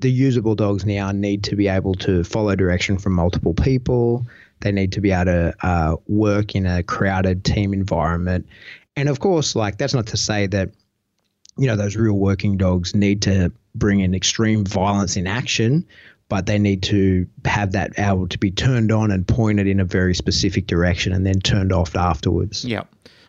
[0.00, 4.26] The usable dogs now need to be able to follow direction from multiple people.
[4.60, 8.46] They need to be able to uh, work in a crowded team environment.
[8.96, 10.70] And of course, like that's not to say that
[11.56, 15.86] you know those real working dogs need to bring in extreme violence in action
[16.28, 19.84] but they need to have that able to be turned on and pointed in a
[19.84, 22.82] very specific direction and then turned off afterwards Yeah.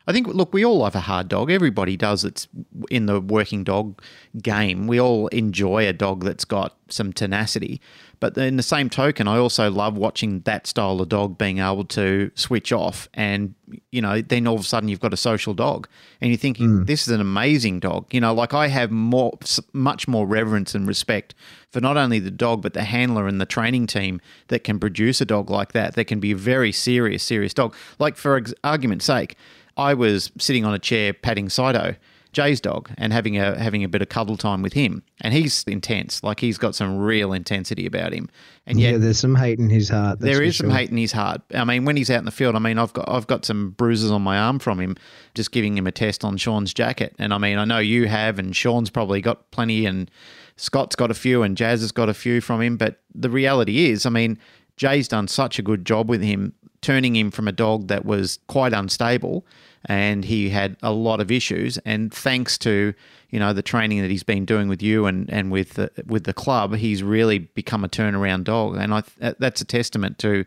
[0.07, 1.49] I think, look, we all love a hard dog.
[1.49, 2.23] Everybody does.
[2.23, 2.47] It's
[2.91, 4.01] in the working dog
[4.41, 4.87] game.
[4.87, 7.81] We all enjoy a dog that's got some tenacity.
[8.19, 11.85] But in the same token, I also love watching that style of dog being able
[11.85, 13.09] to switch off.
[13.13, 13.55] And,
[13.91, 15.87] you know, then all of a sudden you've got a social dog
[16.21, 16.87] and you're thinking, mm.
[16.87, 18.13] this is an amazing dog.
[18.13, 19.37] You know, like I have more,
[19.73, 21.33] much more reverence and respect
[21.71, 25.19] for not only the dog, but the handler and the training team that can produce
[25.19, 27.75] a dog like that, that can be a very serious, serious dog.
[27.99, 29.35] Like, for ex- argument's sake,
[29.77, 31.95] I was sitting on a chair patting Sido,
[32.31, 35.03] Jay's dog, and having a having a bit of cuddle time with him.
[35.21, 38.29] And he's intense, like he's got some real intensity about him.
[38.67, 40.97] And yet yeah there's some hate in his heart There is is some hate in
[40.97, 41.41] his heart.
[41.53, 43.71] I mean, when he's out in the field, I mean, I've got I've got some
[43.71, 44.97] bruises on my arm from him,
[45.33, 47.15] just giving him a test on Sean's jacket.
[47.17, 50.11] And I mean, I know you have, and Sean's probably got plenty, and
[50.57, 52.75] Scott's got a few, and Jazz has got a few from him.
[52.75, 54.37] But the reality is, I mean,
[54.77, 58.39] Jay's done such a good job with him, turning him from a dog that was
[58.47, 59.45] quite unstable,
[59.85, 61.77] and he had a lot of issues.
[61.79, 62.93] And thanks to
[63.29, 66.25] you know the training that he's been doing with you and and with the, with
[66.25, 68.75] the club, he's really become a turnaround dog.
[68.77, 69.03] And I
[69.39, 70.45] that's a testament to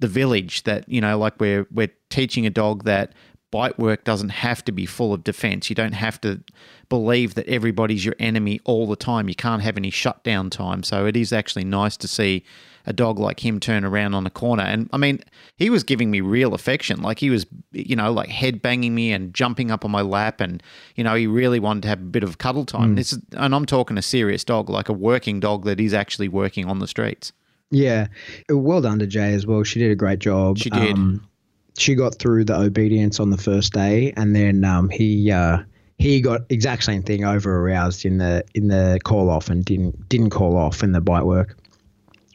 [0.00, 3.12] the village that you know like we're we're teaching a dog that
[3.50, 5.70] bite work doesn't have to be full of defense.
[5.70, 6.40] You don't have to
[6.88, 9.28] believe that everybody's your enemy all the time.
[9.28, 10.82] You can't have any shutdown time.
[10.82, 12.44] So it is actually nice to see
[12.88, 14.62] a dog like him turn around on a corner.
[14.62, 15.20] And I mean,
[15.56, 17.02] he was giving me real affection.
[17.02, 20.40] Like he was, you know, like head banging me and jumping up on my lap.
[20.40, 20.62] And,
[20.96, 22.94] you know, he really wanted to have a bit of cuddle time.
[22.94, 22.96] Mm.
[22.96, 26.28] This is, and I'm talking a serious dog, like a working dog that is actually
[26.28, 27.30] working on the streets.
[27.70, 28.06] Yeah.
[28.48, 29.62] Well done to Jay as well.
[29.64, 30.56] She did a great job.
[30.56, 30.94] She did.
[30.94, 31.28] Um,
[31.76, 35.58] she got through the obedience on the first day and then um, he, uh,
[35.98, 40.08] he got exact same thing over aroused in the in the call off and didn't
[40.08, 41.56] didn't call off in the bite work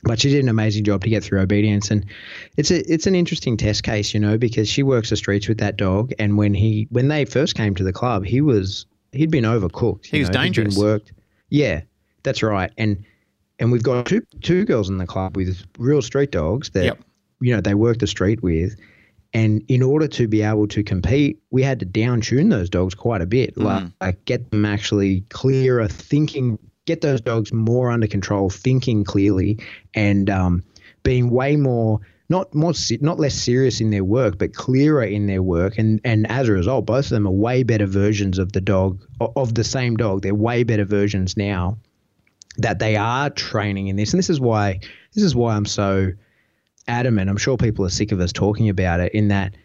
[0.04, 1.92] but she did an amazing job to get through obedience.
[1.92, 2.06] And
[2.58, 5.60] it's a it's an interesting test case you know because she works the streets with
[5.60, 6.14] that dog.
[6.20, 10.08] And when he when they first came to the club he was he'd been overcooked
[10.08, 10.78] he was know, dangerous.
[10.78, 11.14] worked.
[11.50, 11.82] Yeah
[12.24, 12.72] that's right.
[12.78, 13.04] And
[13.60, 17.00] and we've got two two girls in the club with real street dogs that yep.
[17.40, 18.76] you know they work the street with.
[19.36, 22.94] And in order to be able to compete, we had to down tune those dogs
[22.94, 23.64] quite a bit, mm.
[23.64, 29.60] like, like get them actually clearer, thinking get those dogs more under control, thinking clearly,
[29.94, 30.64] and um,
[31.04, 35.44] being way more not more not less serious in their work, but clearer in their
[35.44, 35.78] work.
[35.78, 39.06] And and as a result, both of them are way better versions of the dog
[39.20, 40.22] of the same dog.
[40.22, 41.78] They're way better versions now
[42.58, 44.14] that they are training in this.
[44.14, 44.80] And this is why
[45.14, 46.12] this is why I'm so
[46.88, 47.30] adamant.
[47.30, 49.14] I'm sure people are sick of us talking about it.
[49.14, 49.56] In that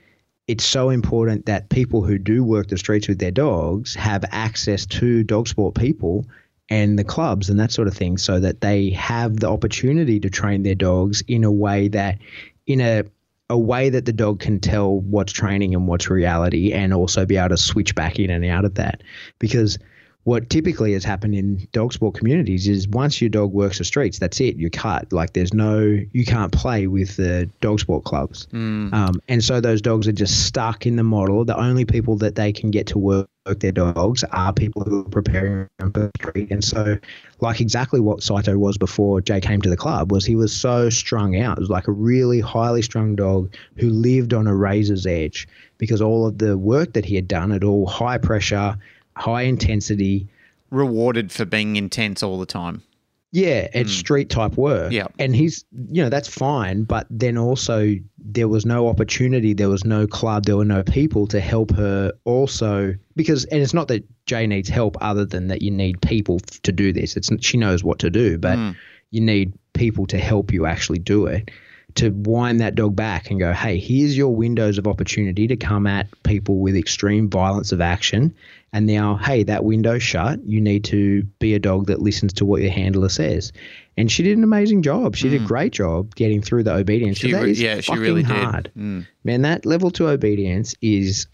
[0.47, 4.85] it's so important that people who do work the streets with their dogs have access
[4.87, 6.27] to dog sport people
[6.69, 10.31] and the clubs and that sort of thing so that they have the opportunity to
[10.31, 12.19] train their dogs in a way that
[12.67, 13.05] in a
[13.51, 17.37] a way that the dog can tell what's training and what's reality and also be
[17.37, 19.03] able to switch back in and out of that.
[19.39, 19.79] Because
[20.25, 24.19] what typically has happened in dog sport communities is once your dog works the streets,
[24.19, 24.57] that's it.
[24.57, 25.11] You're cut.
[25.13, 25.81] Like there's no,
[26.13, 28.47] you can't play with the dog sport clubs.
[28.53, 28.93] Mm.
[28.93, 31.45] Um, and so those dogs are just stuck in the model.
[31.45, 33.29] The only people that they can get to work
[33.61, 36.51] their dogs are people who are preparing them for the street.
[36.51, 36.99] And so,
[37.41, 40.91] like exactly what Saito was before Jay came to the club, was he was so
[40.91, 41.57] strung out.
[41.57, 46.03] It was like a really highly strung dog who lived on a razor's edge because
[46.03, 48.77] all of the work that he had done at all high pressure
[49.19, 50.29] high intensity.
[50.71, 52.83] Rewarded for being intense all the time.
[53.31, 53.99] Yeah, it's mm.
[53.99, 54.91] street type work.
[54.91, 55.09] Yeah.
[55.19, 56.85] And he's, you know, that's fine.
[56.85, 61.27] But then also, there was no opportunity, there was no club, there were no people
[61.29, 62.95] to help her also.
[63.17, 66.73] Because, and it's not that Jay needs help other than that you need people to
[66.73, 67.17] do this.
[67.17, 68.77] It's She knows what to do, but mm.
[69.11, 71.51] you need people to help you actually do it
[71.99, 75.87] to wind that dog back and go, hey, here's your windows of opportunity to come
[75.87, 78.35] at people with extreme violence of action.
[78.73, 80.45] And now, hey, that window's shut.
[80.45, 83.53] You need to be a dog that listens to what your handler says.
[83.97, 85.17] And she did an amazing job.
[85.17, 85.31] She mm.
[85.33, 85.49] did a mm.
[85.49, 87.19] great job getting through the obedience.
[87.19, 88.65] She, is yeah, she really hard.
[88.65, 88.75] did.
[88.75, 89.07] Mm.
[89.25, 91.27] Man, that level two obedience is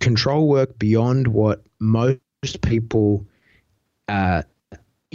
[0.00, 2.20] control work beyond what most
[2.62, 3.26] people
[4.08, 4.42] uh,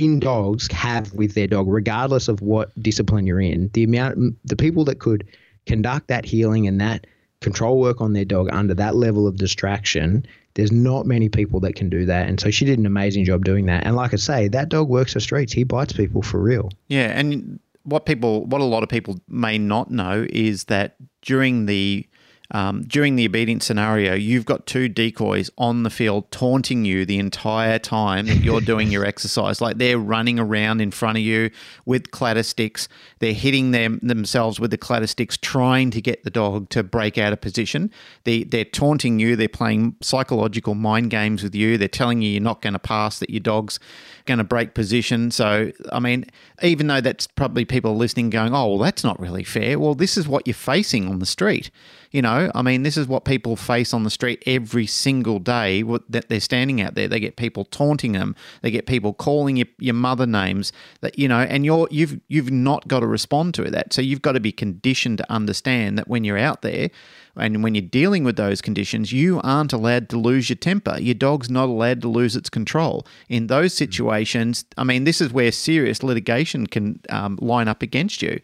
[0.01, 3.69] in dogs have with their dog, regardless of what discipline you're in.
[3.73, 5.27] The amount, the people that could
[5.67, 7.05] conduct that heeling and that
[7.39, 11.75] control work on their dog under that level of distraction, there's not many people that
[11.75, 12.27] can do that.
[12.27, 13.85] And so she did an amazing job doing that.
[13.85, 15.53] And like I say, that dog works the streets.
[15.53, 16.71] He bites people for real.
[16.87, 21.67] Yeah, and what people, what a lot of people may not know is that during
[21.67, 22.07] the
[22.51, 27.17] um, during the obedience scenario, you've got two decoys on the field taunting you the
[27.17, 29.61] entire time that you're doing your exercise.
[29.61, 31.49] Like they're running around in front of you
[31.85, 32.89] with clatter sticks.
[33.19, 37.17] They're hitting them themselves with the clatter sticks, trying to get the dog to break
[37.17, 37.89] out of position.
[38.25, 39.35] They, they're taunting you.
[39.37, 41.77] They're playing psychological mind games with you.
[41.77, 43.79] They're telling you you're not going to pass, that your dog's
[44.25, 45.31] going to break position.
[45.31, 46.25] So, I mean,
[46.61, 49.79] even though that's probably people listening going, oh, well, that's not really fair.
[49.79, 51.71] Well, this is what you're facing on the street.
[52.12, 55.82] You know, I mean, this is what people face on the street every single day
[56.10, 57.08] that they're standing out there.
[57.08, 58.36] They get people taunting them.
[58.62, 62.52] They get people calling your, your mother names that, you know, and you're, you've, you've
[62.52, 63.93] not got to respond to that.
[63.93, 66.89] So you've got to be conditioned to understand that when you're out there,
[67.38, 70.97] and when you're dealing with those conditions, you aren't allowed to lose your temper.
[71.00, 73.08] Your dog's not allowed to lose its control.
[73.30, 78.21] In those situations, I mean, this is where serious litigation can um, line up against
[78.21, 78.41] you.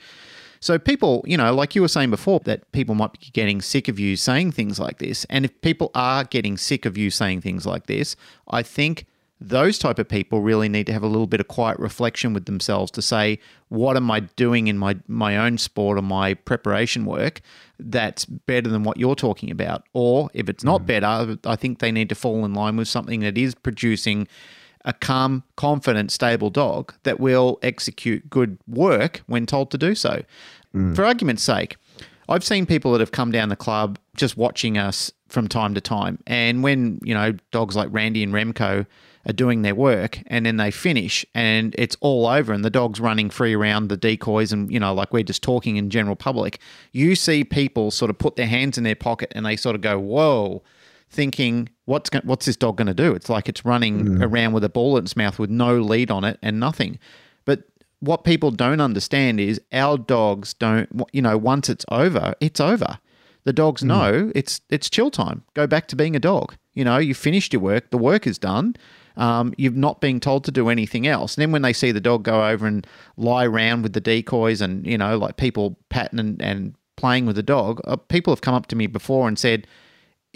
[0.60, 3.88] So people, you know, like you were saying before, that people might be getting sick
[3.88, 5.26] of you saying things like this.
[5.30, 8.15] And if people are getting sick of you saying things like this,
[8.48, 9.06] I think
[9.39, 12.46] those type of people really need to have a little bit of quiet reflection with
[12.46, 13.38] themselves to say,
[13.70, 17.41] what am I doing in my my own sport or my preparation work
[17.78, 19.84] that's better than what you're talking about?
[19.93, 20.86] Or if it's not mm.
[20.88, 24.27] better, I think they need to fall in line with something that is producing
[24.88, 30.23] a calm, confident, stable dog that will execute good work when told to do so.
[30.73, 30.96] Mm.
[30.96, 31.75] For argument's sake,
[32.29, 35.81] I've seen people that have come down the club just watching us from time to
[35.81, 36.19] time.
[36.25, 38.85] And when, you know, dogs like Randy and Remco
[39.27, 43.02] are doing their work and then they finish and it's all over and the dog's
[43.02, 46.60] running free around the decoys and, you know, like we're just talking in general public,
[46.94, 49.81] you see people sort of put their hands in their pocket and they sort of
[49.81, 50.63] go, whoa,
[51.10, 53.14] thinking, what's, go- what's this dog going to do?
[53.14, 56.24] It's like it's running around with a ball in its mouth with no lead on
[56.24, 57.00] it and nothing.
[57.46, 57.64] But
[58.00, 63.00] what people don't understand is our dogs don't, you know, once it's over, it's over.
[63.46, 65.44] The dogs know it's it's chill time.
[65.54, 66.56] Go back to being a dog.
[66.74, 67.92] You know, you finished your work.
[67.92, 68.76] The work is done.
[69.16, 71.36] Um, you've not been told to do anything else.
[71.36, 72.86] And then when they see the dog go over and
[73.16, 77.38] lie around with the decoys and you know, like people patting and, and playing with
[77.38, 79.66] the dog, uh, people have come up to me before and said,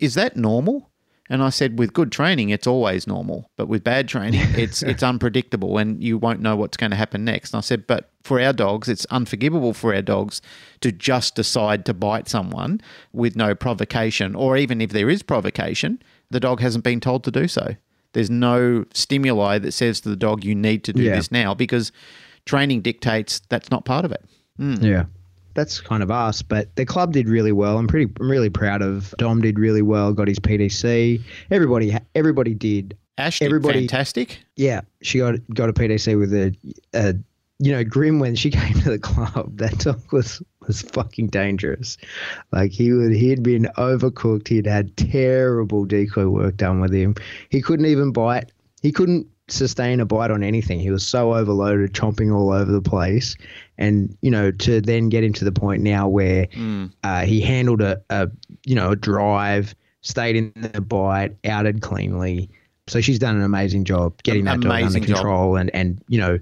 [0.02, 0.90] "Is that normal?"
[1.30, 5.02] And I said, with good training, it's always normal, but with bad training, it's it's
[5.02, 7.54] unpredictable, and you won't know what's going to happen next.
[7.54, 10.42] And I said, but for our dogs, it's unforgivable for our dogs
[10.82, 12.82] to just decide to bite someone
[13.14, 17.32] with no provocation, or even if there is provocation, the dog hasn't been told to
[17.32, 17.76] do so.
[18.12, 21.16] There's no stimuli that says to the dog, you need to do Yeah.
[21.16, 21.94] this now, because
[22.46, 24.26] training dictates that's not part of it.
[24.58, 24.84] Hmm.
[24.84, 25.06] Yeah.
[25.54, 27.78] That's kind of us, but the club did really well.
[27.78, 29.42] I'm pretty, I'm really proud of Dom.
[29.42, 30.14] Did really well.
[30.14, 31.22] Got his PDC.
[31.50, 32.98] Everybody, everybody did.
[33.18, 34.40] Ash did Everybody- fantastic.
[34.56, 36.56] Yeah, she got got a PDC with a,
[36.94, 37.16] a,
[37.60, 39.58] you know, Grim when she came to the club.
[39.58, 41.98] That dog was was fucking dangerous.
[42.52, 44.48] Like he would, he had been overcooked.
[44.48, 47.16] He'd had terrible decoy work done with him.
[47.50, 48.52] He couldn't even bite.
[48.82, 50.80] He couldn't sustain a bite on anything.
[50.80, 53.36] He was so overloaded, chomping all over the place.
[53.82, 56.48] And you know, to then get him to the point now where
[57.04, 58.30] uh, he handled a, a,
[58.66, 62.50] you know, a drive, stayed in the bite, outed cleanly.
[62.88, 65.16] So she's done an amazing job getting that dog under Amazing job.
[65.18, 66.40] control and and you know,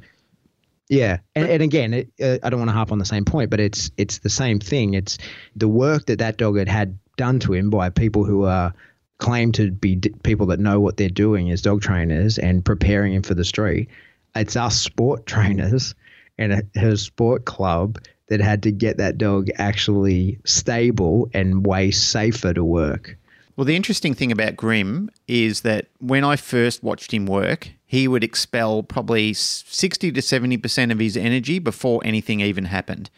[0.89, 1.19] yeah.
[1.35, 3.59] And, and again, it, uh, I don't want to harp on the same point, but
[3.59, 4.93] it's it's the same thing.
[4.93, 5.17] It's
[5.55, 8.73] the work that that dog had had done to him by people who are
[9.19, 13.13] claimed to be d- people that know what they're doing as dog trainers and preparing
[13.13, 13.89] him for the street.
[14.35, 15.93] It's us sport trainers
[16.39, 22.53] and her sport club that had to get that dog actually stable and way safer
[22.53, 23.17] to work.
[23.55, 28.07] Well, the interesting thing about Grim is that when I first watched him work, he
[28.07, 33.09] would expel probably 60 to 70% of his energy before anything even happened.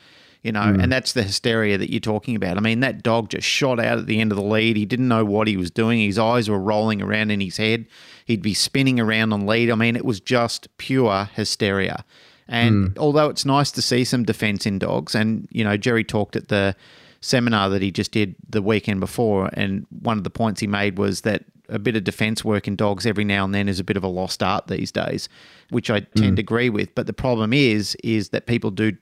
[0.41, 0.82] You know, mm.
[0.82, 2.57] and that's the hysteria that you're talking about.
[2.57, 4.76] I mean, that dog just shot out at the end of the lead.
[4.76, 5.99] He didn't know what he was doing.
[5.99, 7.86] His eyes were rolling around in his head.
[8.26, 9.69] He'd be spinning around on lead.
[9.69, 12.03] I mean, it was just pure hysteria.
[12.51, 12.99] And hmm.
[12.99, 16.49] although it's nice to see some defense in dogs, and, you know, Jerry talked at
[16.49, 16.75] the
[17.21, 20.99] seminar that he just did the weekend before, and one of the points he made
[20.99, 23.83] was that a bit of defense work in dogs every now and then is a
[23.85, 25.29] bit of a lost art these days,
[25.69, 26.35] which I tend hmm.
[26.35, 26.93] to agree with.
[26.93, 28.97] But the problem is, is that people do.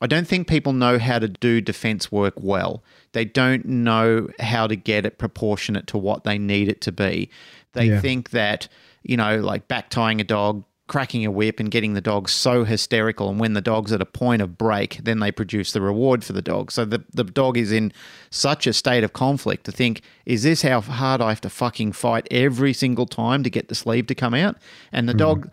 [0.00, 2.82] I don't think people know how to do defense work well.
[3.12, 7.30] They don't know how to get it proportionate to what they need it to be.
[7.72, 8.00] They Yeah.
[8.00, 8.68] think that,
[9.02, 12.64] you know, like back tying a dog, cracking a whip and getting the dog so
[12.64, 16.24] hysterical and when the dog's at a point of break then they produce the reward
[16.24, 16.72] for the dog.
[16.72, 17.92] So the, the dog is in
[18.30, 21.92] such a state of conflict to think is this how hard i have to fucking
[21.92, 24.56] fight every single time to get the sleeve to come out?
[24.90, 25.18] And the hmm.
[25.18, 25.50] dog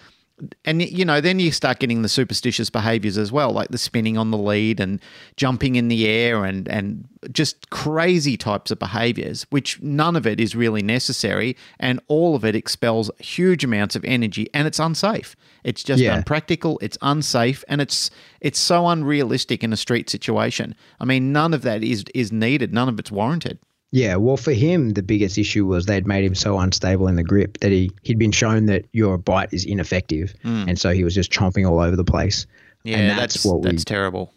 [0.65, 4.17] and you know then you start getting the superstitious behaviors as well like the spinning
[4.17, 4.99] on the lead and
[5.37, 10.39] jumping in the air and and just crazy types of behaviors which none of it
[10.41, 15.35] is really necessary and all of it expels huge amounts of energy and it's unsafe.
[15.63, 16.15] It's just Yeah.
[16.15, 18.11] unpractical it's unsafe and it's
[18.41, 20.75] it's so unrealistic in a street situation.
[20.99, 22.73] I mean none of that is is needed.
[22.73, 23.57] None of it's warranted
[23.95, 27.23] Yeah, well, for him, the biggest issue was they'd made him so unstable in the
[27.23, 31.15] grip that he he'd been shown that your bite is ineffective, and so he was
[31.15, 32.45] just chomping all over the place.
[32.83, 34.33] yeah and that's that's, what we that's terrible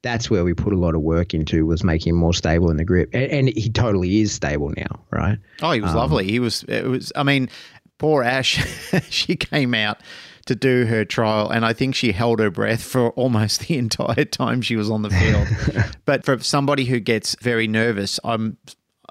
[0.00, 2.78] that's where we put a lot of work into was making him more stable in
[2.78, 5.38] the grip, and, and he totally is stable now, right?
[5.60, 6.24] Oh, he was Um, lovely.
[6.24, 6.62] He was.
[6.64, 7.12] It was.
[7.14, 7.50] I mean,
[7.98, 8.52] poor Ash.
[9.10, 9.98] she came out
[10.46, 14.24] to do her trial, and I think she held her breath for almost the entire
[14.24, 15.48] time she was on the field.
[16.06, 18.56] but for somebody who gets very nervous, I'm.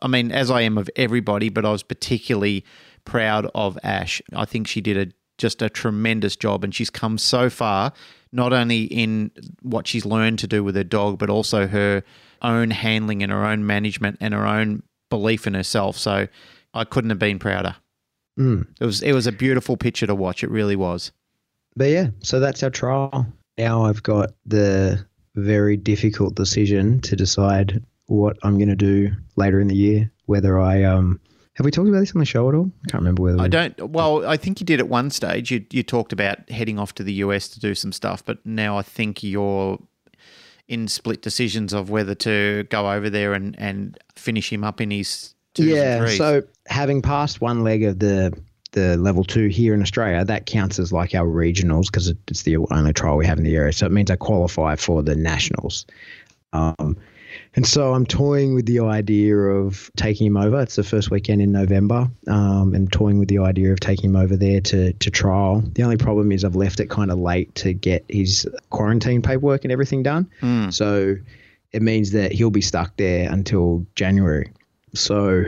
[0.04, 2.64] I mean, as I am of everybody, but I was particularly
[3.06, 4.22] proud of Ash.
[4.36, 7.92] I think she did a just a tremendous job, and she's come so far,
[8.32, 9.32] not only in
[9.62, 12.04] what she's learned to do with her dog, but also her
[12.42, 15.98] own handling and her own management and her own belief in herself.
[15.98, 16.28] So
[16.74, 17.76] I couldn't have been prouder.
[18.38, 18.68] Mm.
[18.80, 20.44] It was it was a beautiful picture to watch.
[20.44, 21.12] It really was.
[21.76, 23.26] But yeah, so that's our trial.
[23.58, 25.04] Now I've got the
[25.36, 30.12] very difficult decision to decide what I'm going to do later in the year.
[30.26, 31.20] Whether I um
[31.56, 32.72] have we talked about this on the show at all?
[32.86, 33.90] I can't remember whether I don't.
[33.92, 35.52] Well, I think you did at one stage.
[35.52, 38.78] You you talked about heading off to the US to do some stuff, but now
[38.78, 39.80] I think you're
[40.68, 44.90] in split decisions of whether to go over there and, and finish him up in
[44.92, 46.06] his yeah.
[46.08, 48.34] So having passed one leg of the
[48.72, 52.58] the level two here in Australia, that counts as like our regionals because it's the
[52.58, 53.72] only trial we have in the area.
[53.72, 55.86] So it means I qualify for the nationals.
[56.54, 56.98] Um,
[57.56, 60.62] and so I'm toying with the idea of taking him over.
[60.62, 64.16] It's the first weekend in November, um, and toying with the idea of taking him
[64.16, 65.62] over there to to trial.
[65.74, 69.64] The only problem is I've left it kind of late to get his quarantine paperwork
[69.66, 70.30] and everything done.
[70.72, 71.16] So
[71.72, 74.52] it means that he'll be stuck there until January.
[74.94, 75.46] So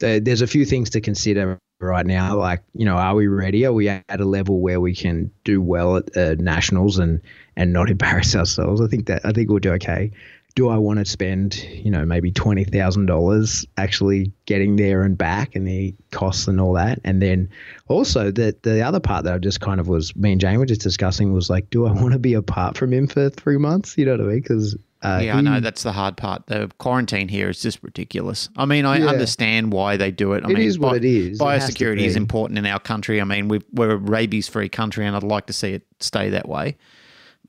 [0.00, 2.36] there- there's a few things to consider right now.
[2.38, 3.64] Like, you know, are we ready?
[3.64, 7.20] Are we at a level where we can do well at uh, nationals and
[7.56, 8.80] and not embarrass ourselves?
[8.80, 10.10] I think that I think we'll do okay.
[10.54, 15.16] Do I want to spend, you know, maybe twenty thousand dollars actually getting there and
[15.16, 17.00] back, and the costs and all that?
[17.04, 17.48] And then
[17.88, 20.66] also the the other part that I just kind of was me and Jane were
[20.66, 23.96] just discussing was like, do I want to be apart from him for three months?
[23.96, 24.40] You know what I mean?
[24.40, 26.46] Because uh, yeah, I know that's the hard part.
[26.46, 28.48] The quarantine here is just ridiculous.
[28.56, 29.08] I mean, I Yeah.
[29.08, 30.44] understand why they do it.
[30.44, 31.40] I It mean, is what it is.
[31.40, 33.20] It Biosecurity is important in our country.
[33.20, 36.48] I mean, we've, we're a rabies-free country, and I'd like to see it stay that
[36.48, 36.76] way.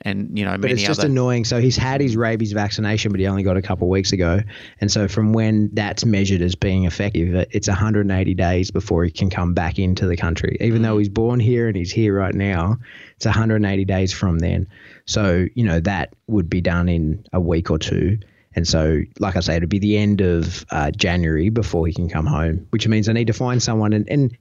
[0.02, 1.46] And you know, But it's just other annoying.
[1.46, 4.40] So he's had his rabies vaccination, but he only got a couple of weeks ago.
[4.82, 9.30] And so from when that's measured as being effective, it's 180 days before he can
[9.30, 10.58] come back into the country.
[10.60, 10.86] Even Mm.
[10.86, 12.80] though he's born here and he's here right now,
[13.16, 14.68] it's 180 days from then.
[15.06, 18.18] So, you know, that would be done in a week or two.
[18.56, 22.10] And so, like I say, it'd be the end of uh, January before he can
[22.10, 23.94] come home, which means I need to find someone.
[23.94, 24.38] And, and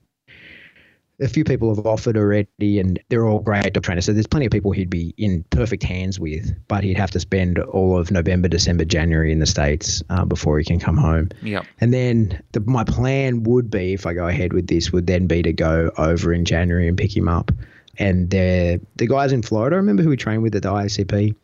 [1.21, 4.07] a few people have offered already, and they're all great trainers.
[4.07, 7.21] So there's plenty of people he'd be in perfect hands with, but he'd have to
[7.21, 11.29] spend all of November, December, January in the states uh, before he can come home.
[11.43, 11.67] Yep.
[11.81, 15.27] And then the, my plan would be, if I go ahead with this, would then
[15.27, 17.53] be to go over in January and pick him up.
[17.99, 21.35] And they're, the guys in Florida, remember who we trained with at the IACP?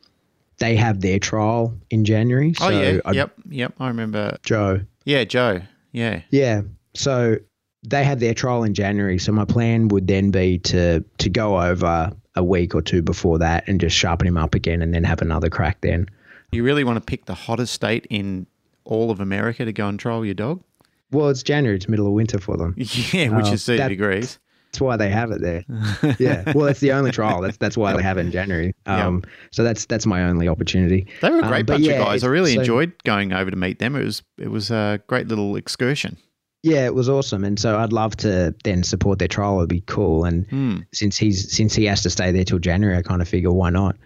[0.59, 2.55] They have their trial in January.
[2.61, 3.01] Oh so yeah.
[3.05, 3.33] I'd- yep.
[3.49, 3.75] Yep.
[3.79, 4.37] I remember.
[4.43, 4.81] Joe.
[5.05, 5.61] Yeah, Joe.
[5.93, 6.23] Yeah.
[6.31, 6.63] Yeah.
[6.95, 7.37] So
[7.85, 9.19] they had their trial in January.
[9.19, 13.39] So my plan would then be to to go over a week or two before
[13.39, 16.07] that and just sharpen him up again and then have another crack then.
[16.53, 18.47] You really want to pick the hottest state in
[18.85, 20.63] all of America to go and trial your dog?
[21.11, 22.75] Well, it's January, it's middle of winter for them.
[22.79, 24.39] Yeah, which Oh, is 30 that- degrees.
[24.71, 25.65] That's why they have it there.
[26.19, 26.53] yeah.
[26.55, 27.41] Well, it's the only trial.
[27.41, 28.75] That's that's why they have it in January.
[28.85, 31.07] Um, so that's that's my only opportunity.
[31.23, 32.23] They were a Um, great but bunch yeah, of guys.
[32.23, 33.97] I really so- enjoyed going over to meet them.
[33.97, 36.19] It was it was a great little excursion.
[36.63, 39.59] Yeah, it was awesome, and so I'd love to then support their trial.
[39.59, 40.77] It'd be cool, and Hmm.
[40.93, 43.71] since he's since he has to stay there till January, I kind of figure why
[43.71, 43.97] not.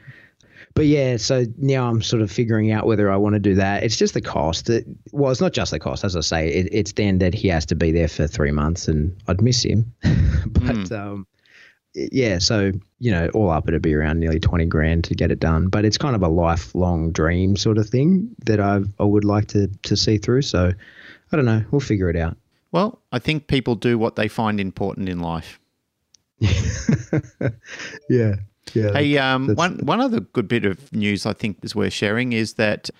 [0.74, 3.82] But yeah, so now I'm sort of figuring out whether I want to do that.
[3.84, 4.70] It's just the cost.
[4.70, 6.48] It, well, it's not just the cost, as I say.
[6.48, 9.62] It, it's then that he has to be there for three months, and I'd miss
[9.62, 9.92] him.
[10.46, 11.26] but um,
[11.94, 15.40] yeah, so you know, all up it'd be around nearly twenty grand to get it
[15.40, 15.68] done.
[15.68, 19.48] But it's kind of a lifelong dream sort of thing that I I would like
[19.48, 20.42] to to see through.
[20.42, 20.72] So
[21.32, 21.64] I don't know.
[21.70, 22.36] We'll figure it out.
[22.72, 25.60] Well, I think people do what they find important in life.
[28.08, 28.36] Yeah.
[28.74, 28.92] Yeah.
[28.92, 32.32] Hey, um, that's- one one other good bit of news I think is worth sharing
[32.32, 32.90] is that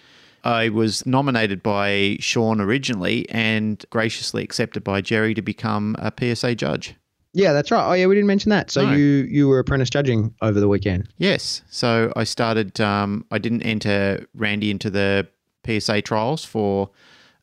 [0.44, 6.56] I was nominated by Sean originally and graciously accepted by Jerry to become a PSA
[6.56, 6.94] judge.
[7.32, 7.88] Yeah, that's right.
[7.88, 8.70] Oh, yeah, we didn't mention that.
[8.70, 8.92] So No.
[8.92, 11.08] you you were apprentice judging over the weekend.
[11.18, 11.62] Yes.
[11.70, 15.26] So I started, um, I didn't enter Randy into the
[15.64, 16.90] PSA trials for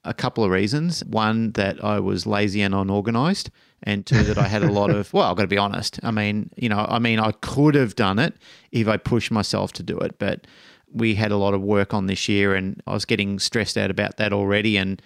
[0.03, 1.03] a couple of reasons.
[1.05, 3.49] One, that I was lazy and unorganized.
[3.83, 5.99] And two, that I had a lot of, well, I've got to be honest.
[6.03, 8.35] I mean, you know, I mean, I could have done it
[8.71, 10.45] if I pushed myself to do it, but
[10.91, 13.91] we had a lot of work on this year and I was getting stressed out
[13.91, 14.75] about that already.
[14.75, 15.01] And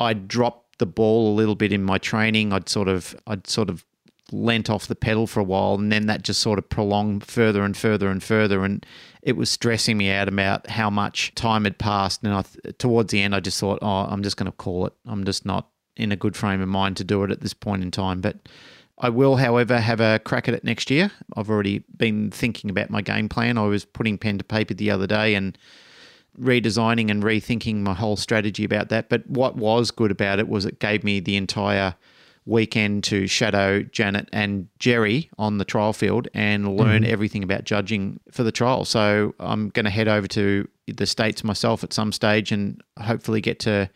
[0.00, 2.52] I dropped the ball a little bit in my training.
[2.52, 3.84] I'd sort of, I'd sort of
[4.32, 7.62] lent off the pedal for a while and then that just sort of prolonged further
[7.62, 8.84] and further and further and
[9.26, 12.44] it was stressing me out about how much time had passed and I
[12.78, 14.94] towards the end I just thought oh I'm just going to call it.
[15.04, 17.82] I'm just not in a good frame of mind to do it at this point
[17.82, 18.20] in time.
[18.20, 18.48] But
[18.98, 21.10] I will however have a crack at it next year.
[21.36, 23.58] I've already been thinking about my game plan.
[23.58, 25.58] I was putting pen to paper the other day and
[26.40, 29.08] redesigning and rethinking my whole strategy about that.
[29.08, 31.96] But what was good about it was it gave me the entire
[32.46, 38.20] weekend to shadow Janet and Jerry on the trial field and learn everything about judging
[38.30, 38.84] for the trial.
[38.84, 43.40] So I'm going to head over to the States myself at some stage and hopefully
[43.40, 43.90] get to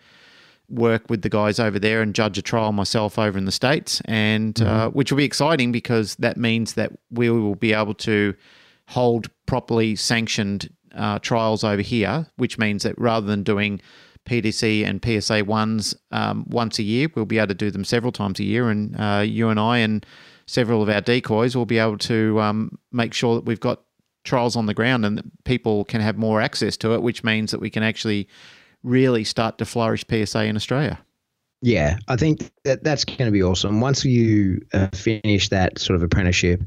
[0.69, 4.01] work with the guys over there and judge a trial myself over in the states,
[4.05, 8.35] and uh, which will be exciting because that means that we will be able to
[8.87, 13.81] hold properly sanctioned uh, trials over here, which means that rather than doing
[14.31, 18.13] PDC and PSA ones um, once a year, we'll be able to do them several
[18.13, 20.07] times a year, and uh, you and I and
[20.47, 23.83] several of our decoys will be able to um, make sure that we've got
[24.23, 27.51] trials on the ground and that people can have more access to it, which means
[27.51, 28.29] that we can actually
[28.85, 31.01] really start to flourish PSA in Australia.
[31.63, 33.81] Yeah, I think that that's going to be awesome.
[33.81, 36.63] Once you uh, finish that sort of apprenticeship,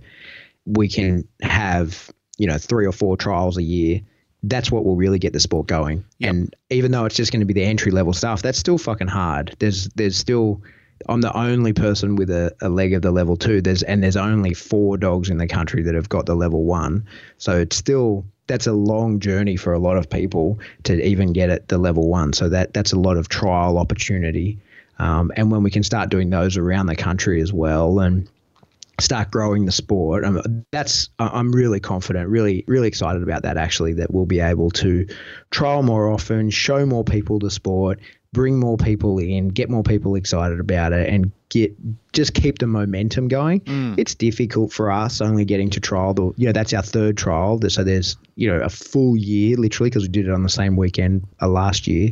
[0.65, 4.01] we can have you know three or four trials a year.
[4.43, 6.03] That's what will really get the sport going.
[6.19, 6.29] Yep.
[6.29, 9.07] And even though it's just going to be the entry level stuff, that's still fucking
[9.07, 9.55] hard.
[9.59, 10.61] There's there's still
[11.09, 13.61] I'm the only person with a, a leg of the level two.
[13.61, 17.05] There's and there's only four dogs in the country that have got the level one.
[17.37, 21.49] So it's still that's a long journey for a lot of people to even get
[21.49, 22.33] at the level one.
[22.33, 24.59] So that that's a lot of trial opportunity.
[24.99, 28.29] Um, and when we can start doing those around the country as well, and
[28.99, 33.57] start growing the sport, um, that's I'm really confident, really really excited about that.
[33.57, 35.07] Actually, that we'll be able to
[35.51, 37.99] trial more often, show more people the sport,
[38.33, 41.73] bring more people in, get more people excited about it, and get
[42.13, 43.61] just keep the momentum going.
[43.61, 43.97] Mm.
[43.97, 47.59] It's difficult for us only getting to trial the you know that's our third trial.
[47.69, 50.75] So there's you know a full year literally because we did it on the same
[50.75, 52.11] weekend uh, last year,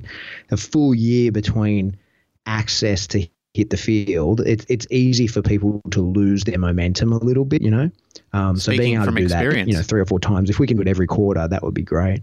[0.50, 1.98] a full year between
[2.46, 4.42] access to hit the field.
[4.42, 7.90] It's it's easy for people to lose their momentum a little bit, you know.
[8.34, 10.68] Um, so being able to do that, you know, three or four times, if we
[10.68, 12.22] can do it every quarter, that would be great.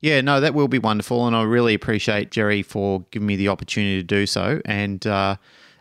[0.00, 3.48] Yeah, no, that will be wonderful, and I really appreciate Jerry for giving me the
[3.48, 5.36] opportunity to do so and uh,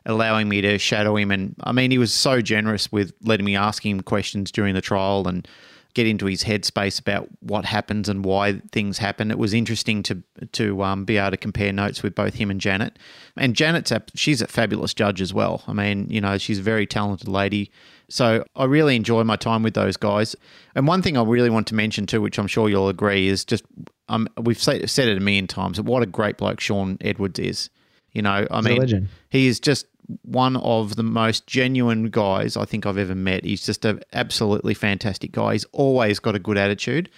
[0.05, 1.29] allowing me to shadow him.
[1.29, 4.81] And I mean, he was so generous with letting me ask him questions during the
[4.81, 5.45] trial and
[5.93, 9.29] get into his headspace about what happens and why things happen.
[9.29, 10.23] It was interesting to
[10.53, 12.97] to um, be able to compare notes with both him and Janet.
[13.37, 15.63] And Janet's a, she's a fabulous judge as well.
[15.67, 17.71] I mean, you know, she's a very talented lady.
[18.09, 20.35] So I really enjoy my time with those guys.
[20.75, 23.45] And one thing I really want to mention too, which I'm sure you'll agree, is
[23.45, 23.63] just
[24.09, 25.79] um, we've said, said it a million times.
[25.79, 27.69] What a great bloke Sean Edwards is.
[28.11, 29.87] You know, I a mean, he is just
[30.23, 33.45] one of the most genuine guys I think I've ever met.
[33.45, 35.53] He's just an absolutely fantastic guy.
[35.53, 37.09] He's always got a good attitude.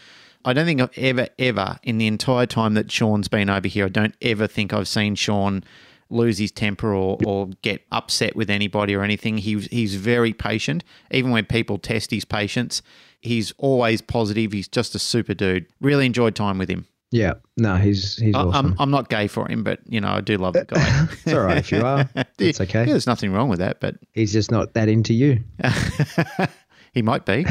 [0.44, 3.86] I don't think I've ever, ever, in the entire time that Sean's been over here,
[3.86, 5.64] I don't ever think I've seen Sean
[6.12, 9.40] lose his temper or, or get upset with anybody or anything.
[9.40, 10.84] He's he's very patient.
[11.10, 12.84] Even when people test his patience,
[13.22, 14.52] he's always positive.
[14.52, 15.66] He's just a super dude.
[15.82, 16.86] Really enjoyed time with him.
[17.16, 18.66] Yeah, no, he's he's I- awesome.
[18.74, 21.08] I'm, I'm not gay for him, but you know I do love the guy.
[21.24, 22.10] it's all right if you are.
[22.40, 22.80] It's okay.
[22.82, 25.40] Yeah, there's nothing wrong with that, but He's just not that into you.
[26.94, 27.46] he might be.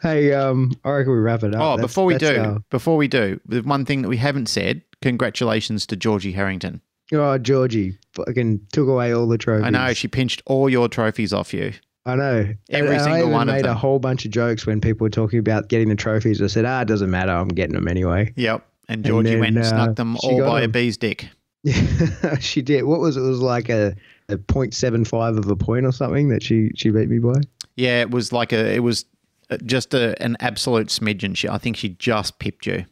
[0.00, 1.60] Hey, um, I reckon we wrap it up.
[1.60, 4.48] Oh, That's- before we do, our- before we do, the one thing that we haven't
[4.48, 6.80] said, congratulations to Georgie Harrington.
[7.12, 9.66] oh, Georgie fucking took away all the trophies.
[9.66, 11.72] I know she pinched all your trophies off you.
[12.04, 12.48] I know.
[12.70, 15.10] Every And I single one of made a whole bunch of jokes when people were
[15.10, 16.42] talking about getting the trophies.
[16.42, 17.32] I said, ah, it doesn't matter.
[17.32, 18.32] I'm getting them anyway.
[18.36, 18.66] Yep.
[18.88, 20.72] And Georgie then, went and uh, snuck them all by a them.
[20.72, 21.28] bee's dick.
[21.62, 22.84] Yeah, she did.
[22.84, 23.20] What was it?
[23.20, 23.94] It was like a,
[24.28, 27.40] a 0.75 of a point or something that she, she beat me by.
[27.76, 29.04] Yeah, it was like a, it was
[29.50, 31.36] uh, just a, an absolute smidgen.
[31.36, 32.84] She, I think she just pipped you.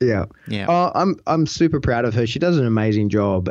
[0.00, 0.26] Yeah.
[0.48, 0.66] Yeah.
[0.68, 2.26] Oh, I'm I'm super proud of her.
[2.26, 3.48] She does an amazing job,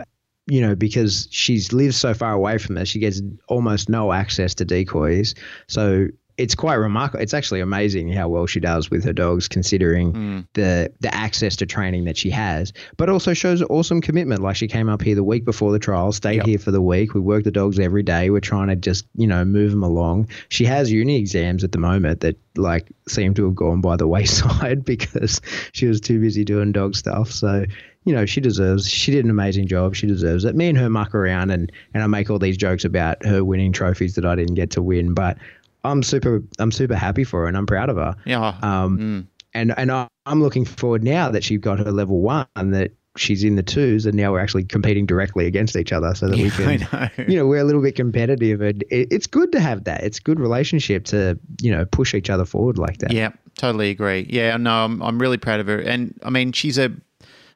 [0.48, 2.88] you know, because she's lived so far away from us.
[2.88, 5.34] She gets almost no access to decoys.
[5.68, 7.24] So it's quite remarkable.
[7.24, 10.40] It's actually amazing how well she does with her dogs, considering hmm.
[10.54, 12.74] the the access to training that she has.
[12.98, 14.42] But also shows awesome commitment.
[14.42, 16.46] Like she came up here the week before the trial, stayed Yep.
[16.46, 17.14] here for the week.
[17.14, 18.30] We work the dogs every day.
[18.30, 20.28] We're trying to just you know move them along.
[20.50, 24.08] She has uni exams at the moment that like seem to have gone by the
[24.16, 25.40] wayside because
[25.72, 27.32] she was too busy doing dog stuff.
[27.32, 27.66] So
[28.06, 28.90] you know she deserves.
[28.90, 29.96] She did an amazing job.
[29.96, 30.56] She deserves it.
[30.56, 33.72] Me and her muck around and and I make all these jokes about her winning
[33.74, 35.38] trophies that I didn't get to win, but.
[35.84, 36.42] I'm super.
[36.58, 38.16] I'm super happy for her, and I'm proud of her.
[38.26, 38.58] Yeah.
[38.64, 42.92] Um, and and I, I'm looking forward now that she got her level one, that
[43.18, 46.38] she's in the twos, and now we're actually competing directly against each other, so that
[46.38, 47.26] we I can, know.
[47.28, 50.04] you know, we're a little bit competitive, and it, it's good to have that.
[50.04, 53.12] It's good relationship to you know push each other forward like that.
[53.12, 54.28] Yeah, totally agree.
[54.30, 55.80] Yeah, no, I'm, I'm really proud of her.
[55.80, 56.92] And I mean, she's a,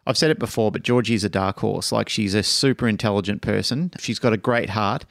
[0.10, 1.91] I've said it before, but Georgie is a dark horse.
[1.91, 3.91] Like, she's a super intelligent person.
[3.99, 5.05] She's got a great heart.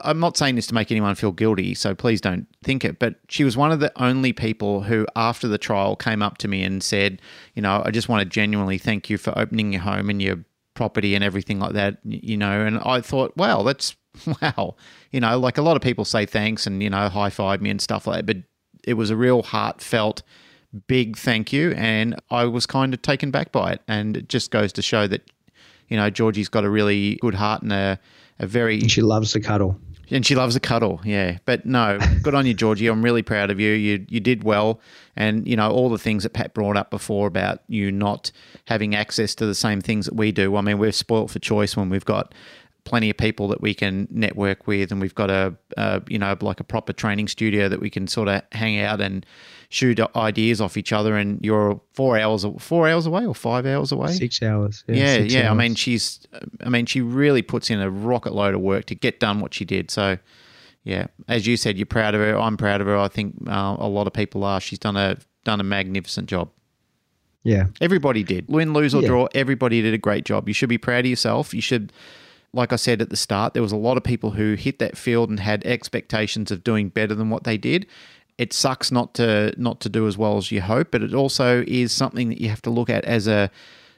[0.00, 3.00] I'm not saying this to make anyone feel guilty, so please don't think it.
[3.00, 6.48] But she was one of the only people who, after the trial, came up to
[6.48, 7.20] me and said,
[7.54, 10.44] You know, I just want to genuinely thank you for opening your home and your
[10.74, 12.64] property and everything like that, you know.
[12.64, 13.96] And I thought, wow, that's
[14.40, 14.76] wow.
[15.10, 17.70] You know, like a lot of people say thanks and, you know, high five me
[17.70, 18.26] and stuff like that.
[18.26, 18.36] But
[18.84, 20.22] it was a real heartfelt,
[20.86, 21.72] big thank you.
[21.72, 23.82] And I was kind of taken back by it.
[23.88, 25.30] And it just goes to show that,
[25.88, 27.98] you know, Georgie's got a really good heart and a,
[28.38, 29.78] a very And she loves to cuddle.
[30.10, 31.38] and she loves a cuddle, yeah.
[31.44, 32.86] But no, good on you, Georgie.
[32.88, 33.72] I'm really proud of you.
[33.72, 34.80] You you did well,
[35.16, 38.30] and you know all the things that Pat brought up before about you not
[38.66, 40.56] having access to the same things that we do.
[40.56, 42.34] I mean, we're spoilt for choice when we've got
[42.84, 46.36] plenty of people that we can network with, and we've got a, a you know
[46.40, 49.24] like a proper training studio that we can sort of hang out and
[49.74, 51.16] shoot ideas off each other.
[51.16, 54.84] And you're four hours four hours away or five hours away, Six hours.
[54.86, 55.50] yeah, six yeah.
[55.50, 56.20] I mean, she's,
[56.64, 59.52] I mean, she really puts in a rocket load of work to get done what
[59.54, 59.90] she did.
[59.90, 60.18] So,
[60.84, 62.38] yeah, as you said, you're proud of her.
[62.38, 62.96] I'm proud of her.
[62.96, 64.60] I think uh, a lot of people are.
[64.60, 66.50] She's done a done a magnificent job.
[67.42, 68.48] yeah, Everybody did.
[68.48, 69.08] Win, lose, or Yeah.
[69.08, 70.48] draw, everybody did a great job.
[70.48, 71.52] You should be proud of yourself.
[71.52, 71.92] You should,
[72.54, 74.96] like I said at the start, there was a lot of people who hit that
[74.96, 77.86] field and had expectations of doing better than what they did.
[78.36, 81.64] It sucks not to not to do as well as you hope, but it also
[81.66, 83.50] is something that you have to look at as a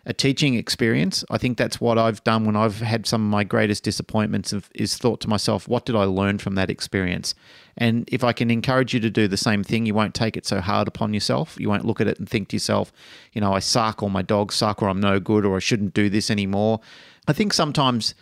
[0.09, 1.25] a teaching experience.
[1.31, 4.71] I think that's what I've done when I've had some of my greatest disappointments of,
[4.73, 7.35] is thought to myself, what did I learn from that experience?
[7.77, 10.47] And if I can encourage you to do the same thing, you won't take it
[10.47, 11.57] so hard upon yourself.
[11.59, 12.93] You won't look at it and think to yourself,
[13.33, 15.93] you know, I suck or my dogs suck or I'm no good or I shouldn't
[15.93, 16.81] do this anymore.
[17.27, 18.15] I think sometimes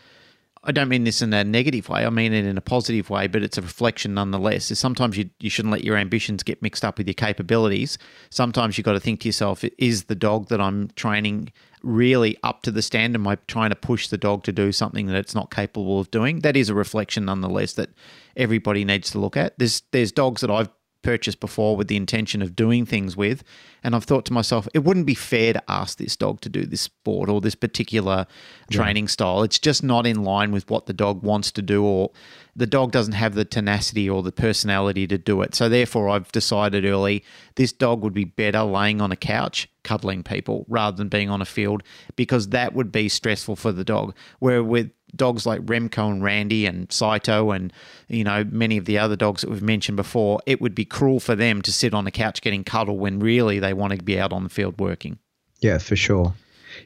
[0.67, 2.07] I don't mean this in a negative way.
[2.07, 4.71] I mean it in a positive way, but it's a reflection nonetheless.
[4.71, 7.99] Is sometimes you, you shouldn't let your ambitions get mixed up with your capabilities.
[8.31, 11.53] Sometimes you've got to think to yourself, is the dog that I'm training
[11.83, 13.21] really up to the standard?
[13.21, 16.11] Am I trying to push the dog to do something that it's not capable of
[16.11, 16.41] doing?
[16.41, 17.91] That is a reflection nonetheless that
[18.35, 19.59] everybody needs to look at.
[19.59, 20.71] There's there's dogs that I've
[21.05, 23.45] purchased before with the intention of doing things with.
[23.85, 26.65] And I've thought to myself, it wouldn't be fair to ask this dog to do
[26.65, 28.27] this sport or this particular
[28.71, 29.43] training style.
[29.43, 32.11] It's just not in line with what the dog wants to do, or
[32.57, 35.55] the dog doesn't have the tenacity or the personality to do it.
[35.55, 37.23] So, therefore, I've decided early
[37.57, 41.41] this dog would be better laying on a couch cuddling people rather than being on
[41.41, 41.83] a field
[42.17, 44.15] because that would be stressful for the dog.
[44.41, 47.73] Where with dogs like Remco and Randy and Saito and
[48.09, 51.21] you know many of the other dogs that we've mentioned before, it would be cruel
[51.21, 54.19] for them to sit on a couch getting cuddled when really they want to be
[54.19, 55.19] out on the field working.
[55.61, 56.35] yeah, for sure.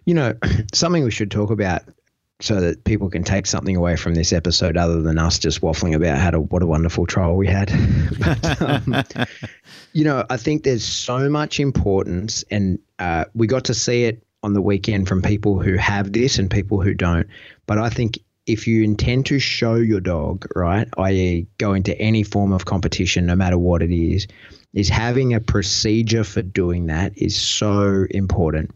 [0.04, 0.34] You know,
[0.74, 1.82] something we should talk about
[2.40, 5.94] so that people can take something away from this episode other than us just waffling
[5.94, 7.72] about how to what a wonderful trial we had.
[8.18, 9.26] but, um,
[9.92, 14.22] you know, I think there's so much importance, and uh, we got to see it
[14.44, 17.26] on the weekend from people who have this and people who don't.
[17.66, 22.22] But I think if you intend to show your dog, right, i.e., go into any
[22.22, 24.28] form of competition, no matter what it is,
[24.72, 28.70] is having a procedure for doing that is so important.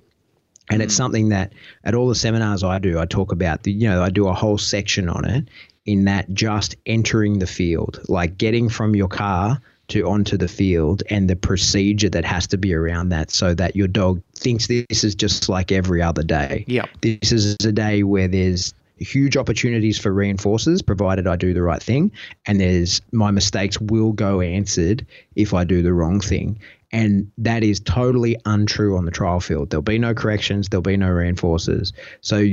[0.71, 0.99] And it's mm.
[0.99, 1.53] something that
[1.85, 4.33] at all the seminars I do, I talk about the, you know, I do a
[4.33, 5.49] whole section on it
[5.85, 11.03] in that just entering the field, like getting from your car to onto the field
[11.11, 15.05] and the procedure that has to be around that so that your dog thinks this
[15.05, 16.65] is just like every other day.
[16.69, 16.89] Yep.
[17.01, 21.83] This is a day where there's huge opportunities for reinforcers provided I do the right
[21.83, 22.13] thing
[22.47, 25.05] and there's my mistakes will go answered
[25.35, 26.59] if I do the wrong thing.
[26.93, 29.71] And that is totally untrue on the trial field.
[29.71, 31.93] There'll be no corrections, there'll be no reinforcers.
[32.21, 32.47] So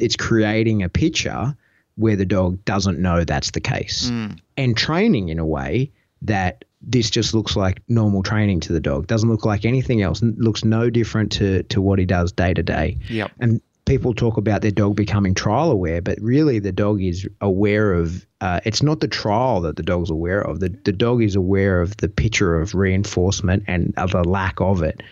[0.00, 1.54] it's creating a picture
[1.96, 4.08] where the dog doesn't know that's the case.
[4.08, 4.28] Hmm.
[4.56, 5.90] And training in a way
[6.22, 9.06] that this just looks like normal training to the dog.
[9.06, 10.22] Doesn't look like anything else.
[10.22, 12.98] Looks no different to to what he does day to day.
[13.08, 13.32] Yep.
[13.40, 17.92] And people talk about their dog becoming trial aware, but really the dog is aware
[17.92, 18.26] of.
[18.46, 20.60] Uh, it's not the trial that the dog's aware of.
[20.60, 24.84] The the dog is aware of the picture of reinforcement and of a lack of
[24.84, 25.02] it.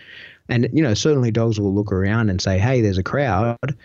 [0.48, 3.76] And you know, certainly dogs will look around and say, "Hey, there's a crowd."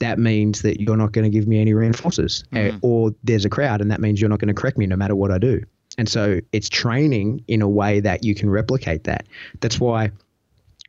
[0.00, 3.48] That means that you're not going to give me any reinforcers, Uh, or there's a
[3.48, 5.62] crowd, and that means you're not going to correct me no matter what I do.
[5.96, 9.26] And so it's training in a way that you can replicate that.
[9.60, 10.10] That's why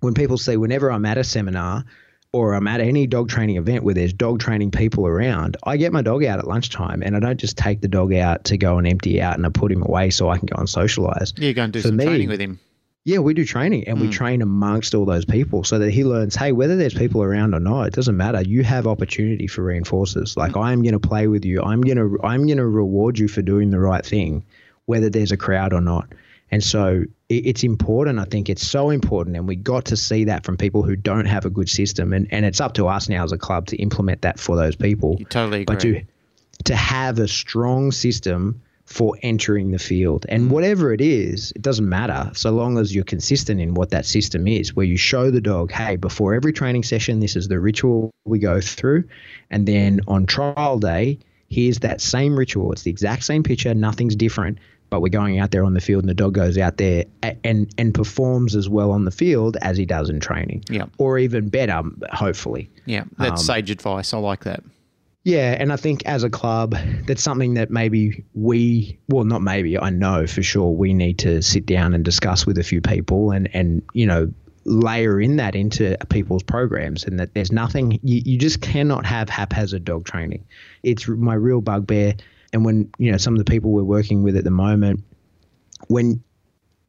[0.02, 1.86] when people say, whenever I'm at a seminar
[2.32, 5.92] or I'm at any dog training event where there's dog training people around, I get
[5.92, 8.78] my dog out at lunchtime and I don't just take the dog out to go
[8.78, 11.34] and empty out and I put him away so I can go and socialize.
[11.38, 12.60] Yeah, go and do For some me- training with him.
[13.06, 14.12] Yeah, we do training and we mm.
[14.12, 17.60] train amongst all those people so that he learns, hey, whether there's people around or
[17.60, 18.42] not, it doesn't matter.
[18.42, 20.38] You have opportunity for reinforcers.
[20.38, 20.64] Like mm.
[20.64, 21.64] I am going to play with you.
[21.64, 24.44] I'm going to I'm going to reward you for doing the right thing,
[24.86, 26.14] whether there's a crowd or not.
[26.52, 28.20] And so it, it's important.
[28.20, 31.26] I think it's so important, and we got to see that from people who don't
[31.26, 33.78] have a good system, and and it's up to us now as a club to
[33.78, 35.16] implement that for those people.
[35.20, 36.02] You totally But agree.
[36.02, 36.06] to
[36.66, 40.26] to have a strong system for entering the field.
[40.30, 40.50] And mm.
[40.50, 44.48] whatever it is, it doesn't matter so long as you're consistent in what that system
[44.48, 48.10] is, where you show the dog, hey, before every training session, this is the ritual
[48.26, 49.04] we go through.
[49.52, 51.20] And then on trial day,
[51.50, 52.72] here's that same ritual.
[52.72, 54.58] It's the exact same picture, nothing's different.
[54.90, 57.06] But we're going out there on the field, and the dog goes out there
[57.44, 60.86] and and performs as well on the field as he does in training, Yeah.
[60.98, 61.82] or even better,
[62.12, 62.70] hopefully.
[62.86, 64.14] Yeah, that's Um, sage advice.
[64.14, 64.64] I like that.
[65.26, 66.76] Yeah, and I think as a club,
[67.06, 71.42] that's something that maybe we, well, not maybe, I know for sure we need to
[71.44, 74.32] sit down and discuss with a few people and, and you know,
[74.66, 79.28] layer in that into people's programs and that there's nothing you, you just cannot have
[79.30, 80.44] haphazard dog training
[80.84, 82.14] it's my real bugbear
[82.54, 85.04] and when you know some of the people we're working with at the moment
[85.88, 86.22] when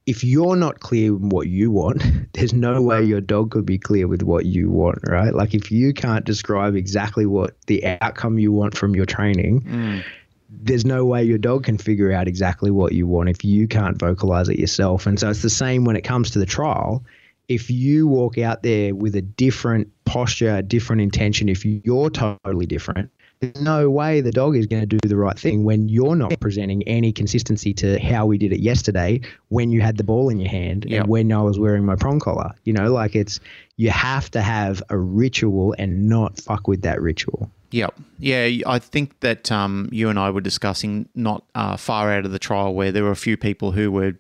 [0.07, 2.03] if you're not clear with what you want
[2.33, 5.71] there's no way your dog could be clear with what you want right like if
[5.71, 10.03] you can't describe exactly what the outcome you want from your training Mm.
[10.49, 13.97] there's no way your dog can figure out exactly what you want if you can't
[13.99, 15.07] vocalize it yourself.
[15.07, 17.05] And so it's the same when it comes to the trial.
[17.47, 22.67] If you walk out there with a different posture, a different intention, if you're totally
[22.67, 23.11] different,
[23.41, 26.39] there's no way the dog is going to do the right thing when you're not
[26.41, 29.19] presenting any consistency to how we did it yesterday
[29.49, 31.01] when you had the ball in your hand Yep.
[31.01, 32.53] and when I was wearing my prong collar.
[32.65, 33.41] You know, like it's,
[33.77, 37.51] you have to have a ritual and not fuck with that ritual.
[37.71, 37.95] Yep.
[38.19, 42.33] Yeah, I think that um, you and I were discussing not uh, far out of
[42.33, 44.15] the trial where there were a few people who were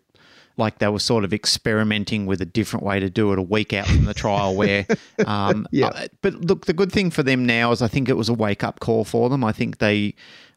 [0.61, 3.72] like they were sort of experimenting with a different way to do it a week
[3.72, 4.86] out from the trial where
[5.26, 5.88] um Yeah.
[5.88, 8.34] uh, but look the good thing for them now is I think it was a
[8.34, 10.14] wake up call for them I think they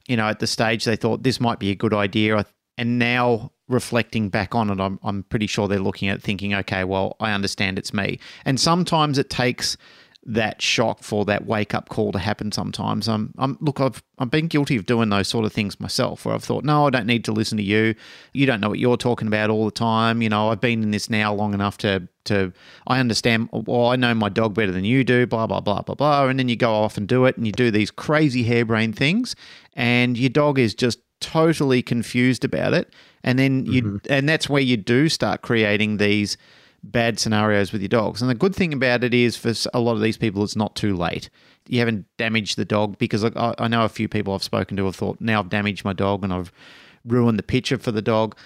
[0.07, 2.45] you know at the stage they thought this might be a good idea
[2.77, 6.83] and now reflecting back on it I'm I'm pretty sure they're looking at thinking okay
[6.83, 9.77] well I understand it's me and sometimes it takes
[10.25, 13.09] that shock for that wake up call to happen sometimes.
[13.09, 16.33] Um, I'm look, I've I've been guilty of doing those sort of things myself, where
[16.33, 17.93] I've thought, no, I don't need to listen to you.
[18.31, 20.21] You don't know what you're talking about all the time.
[20.21, 22.53] You know, I've been in this now long enough to to
[22.87, 23.49] I understand.
[23.51, 25.27] Well, I know my dog better than you do.
[25.27, 26.27] Blah blah blah blah blah.
[26.27, 29.35] And then you go off and do it, and you do these crazy harebrained things,
[29.73, 32.93] and your dog is just totally confused about it.
[33.23, 36.37] And then you, and that's where you do start creating these
[36.83, 38.21] bad scenarios with your dogs.
[38.21, 40.75] And the good thing about it is for a lot of these people, it's not
[40.75, 41.29] too late.
[41.67, 44.85] You haven't damaged the dog because I, I know a few people I've spoken to
[44.85, 46.51] have thought, now I've damaged my dog and I've
[47.05, 48.37] ruined the picture for the dog.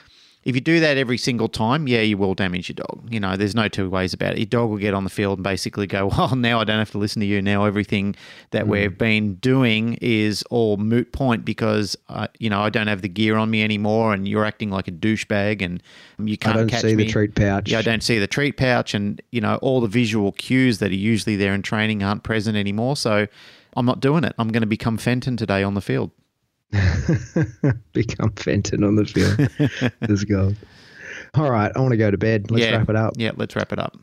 [0.43, 3.05] If you do that every single time, yeah, you will damage your dog.
[3.11, 4.37] You know, there's no two ways about it.
[4.39, 6.91] Your dog will get on the field and basically go, well, now I don't have
[6.91, 7.41] to listen to you.
[7.41, 8.15] Now everything
[8.51, 13.01] that we've been doing is all moot point because, uh, you know, I don't have
[13.01, 15.83] the gear on me anymore and you're acting like a douchebag and
[16.19, 17.03] you can't I don't catch see me.
[17.03, 17.69] the treat pouch.
[17.69, 20.91] Yeah, I don't see the treat pouch, and you know all the visual cues that
[20.91, 22.95] are usually there in training aren't present anymore.
[22.95, 23.27] So
[23.75, 24.33] I'm not doing it.
[24.39, 26.11] I'm going to become Fenton today on the field.
[27.93, 29.91] become Fenton on the field.
[30.01, 30.53] Let's go.
[31.33, 32.51] All right, I want to go to bed.
[32.51, 32.77] Let's yeah.
[32.77, 33.13] wrap it up.
[33.17, 33.97] Yeah, let's wrap it up.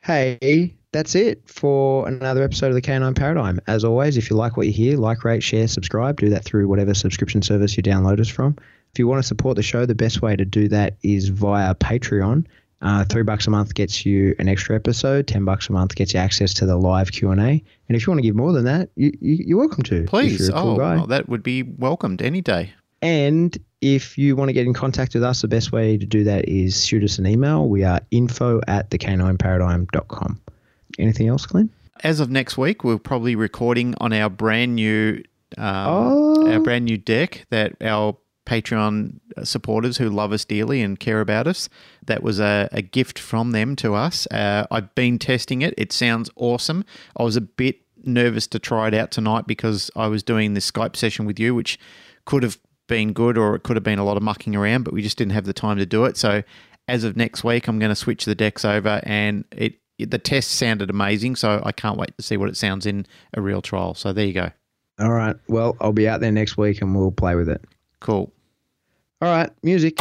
[0.00, 3.60] Hey, that's it for another episode of the Canine Paradigm.
[3.66, 6.18] As always, if you like what you hear, like, rate, share, subscribe.
[6.18, 8.56] Do that through whatever subscription service you download us from.
[8.92, 11.74] If you want to support the show, the best way to do that is via
[11.76, 12.46] Patreon.
[12.82, 15.26] Uh, three bucks a month gets you an extra episode.
[15.28, 17.62] Ten bucks a month gets you access to the live Q and A.
[17.88, 20.04] And if you want to give more than that, you, you, you're welcome to.
[20.04, 20.50] Please.
[20.50, 22.72] cool oh, well, that would be welcomed any day.
[23.00, 26.24] And if you want to get in contact with us, the best way to do
[26.24, 27.68] that is shoot us an email.
[27.68, 30.40] We are info at thecanineparadigm.com.
[30.98, 31.70] Anything else, Glenn?
[32.04, 35.22] As of next week, we're probably recording on our brand new,
[35.56, 36.52] um, Oh.
[36.52, 38.16] our brand new deck that our
[38.46, 41.68] Patreon supporters who love us dearly and care about us.
[42.06, 44.26] That was a, a gift from them to us.
[44.30, 45.74] Uh, I've been testing it.
[45.78, 46.84] It sounds awesome.
[47.16, 50.70] I was a bit nervous to try it out tonight because I was doing this
[50.70, 51.78] Skype session with you, which
[52.24, 54.92] could have been good or it could have been a lot of mucking around, but
[54.92, 56.16] we just didn't have the time to do it.
[56.16, 56.42] So
[56.88, 60.18] as of next week, I'm going to switch the decks over and it, it the
[60.18, 61.36] test sounded amazing.
[61.36, 63.94] So I can't wait to see what it sounds in a real trial.
[63.94, 64.50] So there you go.
[64.98, 65.36] All right.
[65.48, 67.64] Well, I'll be out there next week and we'll play with it.
[68.02, 68.32] Cool.
[69.20, 69.50] All right.
[69.62, 69.96] Music.